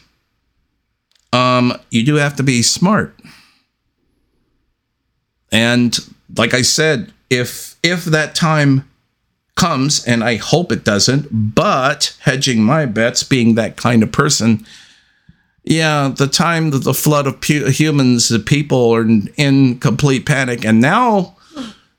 Um, 1.33 1.79
you 1.91 2.05
do 2.05 2.15
have 2.17 2.37
to 2.37 2.43
be 2.43 2.63
smart. 2.63 3.19
And 5.51 5.97
like 6.37 6.55
I 6.55 6.63
said, 6.63 7.13
if 7.31 7.77
if 7.83 8.05
that 8.07 8.35
time 8.35 8.89
comes, 9.57 10.05
and 10.05 10.25
I 10.25 10.37
hope 10.37 10.73
it 10.73 10.85
doesn't, 10.85 11.55
but 11.55 12.17
hedging 12.21 12.63
my 12.63 12.87
bets, 12.87 13.23
being 13.23 13.55
that 13.55 13.77
kind 13.77 14.03
of 14.03 14.11
person, 14.11 14.67
yeah, 15.63 16.13
the 16.15 16.27
time 16.27 16.71
that 16.71 16.85
the 16.85 16.95
flood 16.95 17.27
of 17.27 17.41
pu- 17.41 17.71
humans, 17.71 18.29
the 18.29 18.39
people 18.41 18.91
are 18.91 19.03
in, 19.03 19.29
in 19.37 19.79
complete 19.79 20.27
panic, 20.27 20.65
and 20.65 20.81
now, 20.81 21.37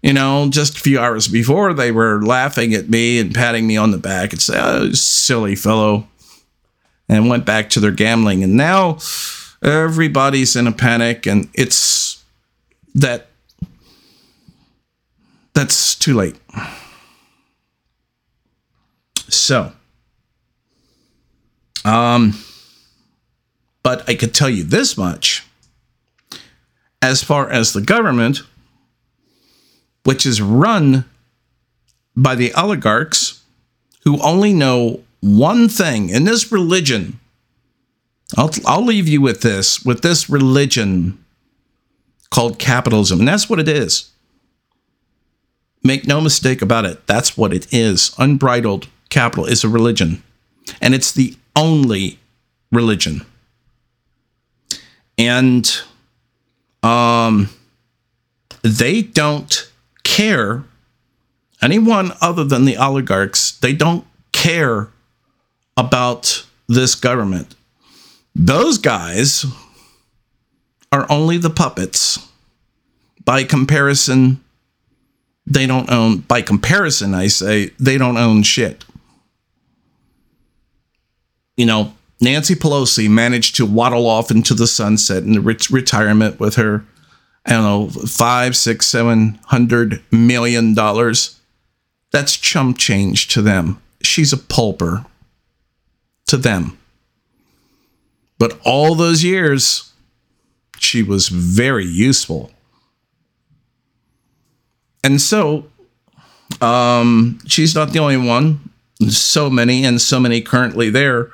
you 0.06 0.14
know, 0.14 0.48
just 0.52 0.78
a 0.78 0.80
few 0.80 1.00
hours 1.00 1.28
before, 1.28 1.74
they 1.74 1.92
were 1.92 2.22
laughing 2.22 2.76
at 2.76 2.88
me 2.88 3.18
and 3.18 3.34
patting 3.34 3.66
me 3.66 3.76
on 3.76 3.90
the 3.90 3.98
back 3.98 4.34
and 4.34 4.40
say, 4.40 4.54
oh, 4.56 4.92
silly 4.92 5.56
fellow, 5.56 6.08
and 7.10 7.28
went 7.28 7.44
back 7.44 7.72
to 7.72 7.80
their 7.80 7.90
gambling. 7.90 8.44
And 8.44 8.56
now 8.56 9.00
everybody's 9.64 10.56
in 10.56 10.68
a 10.68 10.72
panic, 10.72 11.26
and 11.26 11.50
it's 11.56 12.24
that 12.94 13.30
that's 15.56 15.96
too 15.96 16.14
late. 16.14 16.36
So, 19.28 19.72
um, 21.84 22.38
but 23.82 24.08
I 24.08 24.14
could 24.14 24.36
tell 24.36 24.52
you 24.52 24.64
this 24.64 25.00
much 25.00 25.44
as 27.02 27.24
far 27.24 27.50
as 27.50 27.74
the 27.74 27.82
government, 27.82 28.44
which 30.06 30.26
is 30.26 30.42
run 30.42 31.04
by 32.16 32.36
the 32.36 32.54
oligarchs 32.54 33.44
who 34.06 34.22
only 34.22 34.54
know 34.54 35.02
one 35.20 35.68
thing 35.68 36.10
in 36.10 36.24
this 36.24 36.52
religion. 36.52 37.20
I'll, 38.38 38.52
I'll 38.66 38.86
leave 38.86 39.08
you 39.08 39.20
with 39.20 39.42
this, 39.42 39.84
with 39.84 40.02
this 40.02 40.30
religion 40.30 41.24
called 42.30 42.60
capitalism. 42.60 43.20
And 43.20 43.28
that's 43.28 43.50
what 43.50 43.60
it 43.60 43.68
is. 43.68 44.12
Make 45.84 46.08
no 46.08 46.22
mistake 46.22 46.62
about 46.62 46.86
it. 46.86 47.06
That's 47.08 47.36
what 47.36 47.54
it 47.54 47.74
is. 47.74 48.14
Unbridled 48.18 48.88
capital 49.10 49.46
is 49.46 49.64
a 49.64 49.70
religion. 49.70 50.24
And 50.82 50.94
it's 50.94 51.12
the 51.12 51.36
only 51.56 52.20
religion. 52.72 53.26
And 55.18 55.72
um, 56.84 57.50
they 58.62 59.02
don't 59.02 59.72
care. 60.16 60.64
Anyone 61.62 62.12
other 62.22 62.44
than 62.44 62.66
the 62.66 62.78
oligarchs, 62.78 63.58
they 63.60 63.74
don't 63.74 64.06
care 64.32 64.90
about 65.78 66.46
this 66.68 66.96
government. 66.96 67.56
Those 68.34 68.78
guys 68.78 69.46
are 70.92 71.06
only 71.10 71.38
the 71.38 71.50
puppets. 71.50 72.20
By 73.24 73.44
comparison, 73.44 74.44
they 75.46 75.68
don't 75.68 75.90
own, 75.90 76.20
by 76.20 76.42
comparison, 76.42 77.14
I 77.14 77.28
say, 77.28 77.72
they 77.80 77.98
don't 77.98 78.18
own 78.18 78.44
shit. 78.44 78.86
You 81.58 81.66
know, 81.66 81.94
Nancy 82.22 82.56
Pelosi 82.56 83.10
managed 83.10 83.56
to 83.56 83.66
waddle 83.66 84.08
off 84.08 84.32
into 84.32 84.54
the 84.54 84.68
sunset 84.68 85.24
in 85.24 85.44
retirement 85.44 86.40
with 86.40 86.56
her, 86.56 86.86
I 87.46 87.52
don't 87.52 87.64
know, 87.64 87.90
five, 88.08 88.56
six, 88.56 88.88
seven 88.88 89.40
hundred 89.46 90.02
million 90.12 90.74
dollars. 90.74 91.40
That's 92.12 92.38
chump 92.38 92.78
change 92.78 93.28
to 93.30 93.42
them. 93.42 93.82
She's 94.02 94.34
a 94.34 94.38
pulper 94.38 95.06
to 96.28 96.38
them. 96.38 96.78
But 98.38 98.60
all 98.66 98.96
those 98.96 99.24
years, 99.24 99.94
she 100.80 101.04
was 101.04 101.28
very 101.30 101.86
useful. 101.86 102.52
And 105.04 105.22
so, 105.22 105.68
um, 106.62 107.40
she's 107.48 107.76
not 107.76 107.92
the 107.92 108.00
only 108.00 108.18
one. 108.18 108.72
So 109.10 109.50
many, 109.50 109.86
and 109.86 110.02
so 110.02 110.20
many 110.20 110.42
currently 110.42 110.90
there. 110.90 111.30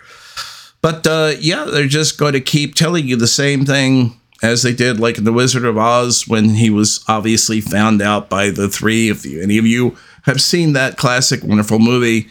But 0.82 1.06
uh, 1.08 1.34
yeah, 1.40 1.66
they're 1.66 1.88
just 1.88 2.18
going 2.18 2.34
to 2.34 2.42
keep 2.42 2.76
telling 2.76 3.08
you 3.08 3.16
the 3.16 3.28
same 3.28 3.66
thing 3.66 4.20
as 4.42 4.64
they 4.64 4.74
did, 4.74 5.00
like 5.00 5.18
in 5.18 5.24
The 5.24 5.34
Wizard 5.34 5.66
of 5.66 5.78
Oz, 5.78 6.28
when 6.28 6.56
he 6.56 6.70
was 6.70 7.04
obviously 7.08 7.62
found 7.62 8.02
out 8.02 8.30
by 8.30 8.50
the 8.50 8.68
three. 8.68 9.10
If 9.10 9.26
you, 9.26 9.42
any 9.42 9.58
of 9.58 9.66
you 9.66 9.96
have 10.24 10.42
seen 10.42 10.74
that 10.74 10.98
classic, 10.98 11.44
wonderful 11.44 11.80
movie, 11.80 12.28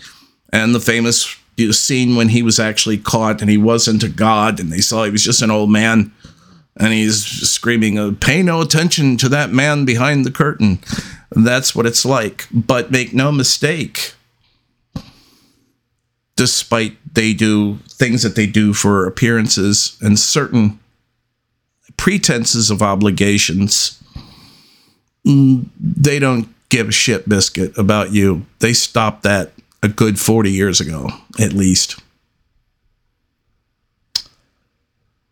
and 0.53 0.75
the 0.75 0.81
famous 0.81 1.37
scene 1.73 2.17
when 2.17 2.31
he 2.31 2.43
was 2.43 2.59
actually 2.59 2.97
caught 2.97 3.43
and 3.43 3.51
he 3.51 3.59
wasn't 3.59 4.03
a 4.03 4.09
god, 4.09 4.59
and 4.59 4.73
they 4.73 4.81
saw 4.81 5.05
he 5.05 5.11
was 5.11 5.23
just 5.23 5.43
an 5.43 5.51
old 5.51 5.71
man, 5.71 6.13
and 6.77 6.93
he's 6.93 7.25
screaming, 7.25 7.99
uh, 7.99 8.13
"Pay 8.19 8.43
no 8.43 8.61
attention 8.61 9.17
to 9.19 9.29
that 9.29 9.53
man 9.53 9.85
behind 9.85 10.25
the 10.25 10.31
curtain." 10.31 10.81
That's 11.31 11.75
what 11.75 11.87
it's 11.87 12.05
like. 12.05 12.49
But 12.51 12.91
make 12.91 13.15
no 13.15 13.31
mistake, 13.31 14.15
despite 16.35 16.97
they 17.15 17.35
do 17.35 17.79
things 17.89 18.23
that 18.23 18.35
they 18.35 18.47
do 18.47 18.73
for 18.73 19.07
appearances 19.07 19.97
and 20.01 20.19
certain 20.19 20.81
pretenses 22.01 22.71
of 22.71 22.81
obligations, 22.81 24.03
mm, 25.27 25.67
they 25.79 26.19
don't 26.19 26.49
give 26.71 26.89
a 26.89 26.93
shit 26.93 27.29
biscuit 27.29 27.77
about 27.77 28.11
you. 28.11 28.47
They 28.61 28.73
stopped 28.73 29.23
that 29.25 29.53
a 29.83 29.89
good 29.89 30.19
40 30.19 30.51
years 30.51 30.81
ago, 30.81 31.11
at 31.39 31.53
least. 31.53 32.01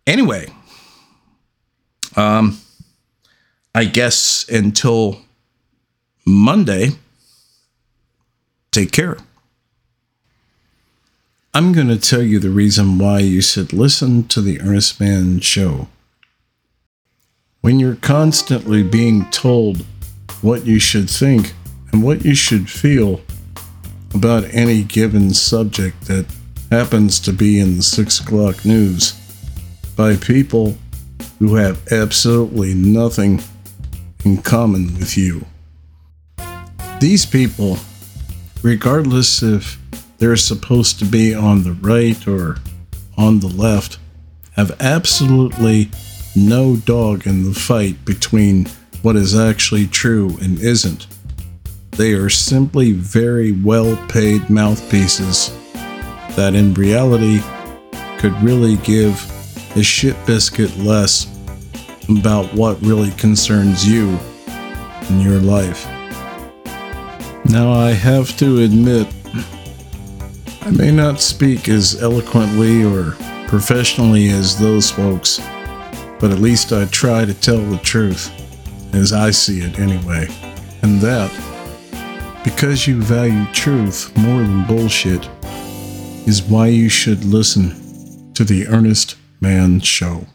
Anyway, 0.06 0.52
um, 2.16 2.58
I 3.74 3.86
guess 3.86 4.46
until 4.50 5.22
Monday, 6.26 6.90
take 8.72 8.92
care. 8.92 9.16
I'm 11.54 11.72
going 11.72 11.88
to 11.88 11.98
tell 11.98 12.22
you 12.22 12.38
the 12.38 12.50
reason 12.50 12.98
why 12.98 13.20
you 13.20 13.40
should 13.40 13.72
listen 13.72 14.28
to 14.28 14.42
the 14.42 14.60
Earnest 14.60 15.00
Mann 15.00 15.40
show. 15.40 15.88
When 17.68 17.78
you're 17.78 17.96
constantly 17.96 18.82
being 18.82 19.28
told 19.28 19.84
what 20.40 20.64
you 20.64 20.78
should 20.78 21.10
think 21.10 21.52
and 21.92 22.02
what 22.02 22.24
you 22.24 22.34
should 22.34 22.70
feel 22.70 23.20
about 24.14 24.44
any 24.54 24.82
given 24.82 25.34
subject 25.34 26.06
that 26.06 26.24
happens 26.70 27.20
to 27.20 27.30
be 27.30 27.60
in 27.60 27.76
the 27.76 27.82
6 27.82 28.20
o'clock 28.20 28.64
news 28.64 29.12
by 29.96 30.16
people 30.16 30.78
who 31.40 31.56
have 31.56 31.86
absolutely 31.92 32.72
nothing 32.72 33.42
in 34.24 34.38
common 34.38 34.86
with 34.94 35.18
you. 35.18 35.44
These 37.00 37.26
people, 37.26 37.76
regardless 38.62 39.42
if 39.42 39.78
they're 40.16 40.36
supposed 40.36 40.98
to 41.00 41.04
be 41.04 41.34
on 41.34 41.64
the 41.64 41.72
right 41.72 42.26
or 42.26 42.56
on 43.18 43.40
the 43.40 43.48
left, 43.48 43.98
have 44.52 44.74
absolutely 44.80 45.90
no 46.46 46.76
dog 46.76 47.26
in 47.26 47.44
the 47.44 47.54
fight 47.58 48.04
between 48.04 48.66
what 49.02 49.16
is 49.16 49.38
actually 49.38 49.86
true 49.86 50.36
and 50.40 50.58
isn't. 50.58 51.06
They 51.92 52.12
are 52.12 52.28
simply 52.28 52.92
very 52.92 53.52
well 53.52 53.96
paid 54.08 54.48
mouthpieces 54.48 55.52
that 56.36 56.54
in 56.54 56.74
reality 56.74 57.40
could 58.18 58.34
really 58.42 58.76
give 58.78 59.20
a 59.76 59.82
shit 59.82 60.16
biscuit 60.26 60.76
less 60.78 61.26
about 62.08 62.52
what 62.54 62.80
really 62.82 63.10
concerns 63.12 63.86
you 63.86 64.18
in 65.10 65.20
your 65.20 65.40
life. 65.40 65.86
Now, 67.46 67.72
I 67.72 67.90
have 67.90 68.36
to 68.38 68.62
admit, 68.62 69.06
I 70.62 70.70
may 70.70 70.90
not 70.90 71.20
speak 71.20 71.68
as 71.68 72.02
eloquently 72.02 72.84
or 72.84 73.16
professionally 73.48 74.28
as 74.28 74.58
those 74.58 74.90
folks, 74.90 75.40
but 76.20 76.30
at 76.30 76.38
least 76.38 76.72
I 76.72 76.86
try 76.86 77.24
to 77.24 77.34
tell 77.34 77.60
the 77.60 77.78
truth, 77.78 78.30
as 78.94 79.12
I 79.12 79.30
see 79.30 79.60
it 79.60 79.78
anyway. 79.78 80.28
And 80.82 81.00
that, 81.00 81.30
because 82.44 82.86
you 82.86 83.00
value 83.02 83.44
truth 83.52 84.16
more 84.16 84.42
than 84.42 84.66
bullshit, 84.66 85.28
is 86.26 86.42
why 86.42 86.68
you 86.68 86.88
should 86.88 87.24
listen 87.24 88.32
to 88.34 88.44
the 88.44 88.66
Earnest 88.68 89.16
Mann 89.40 89.80
Show. 89.80 90.26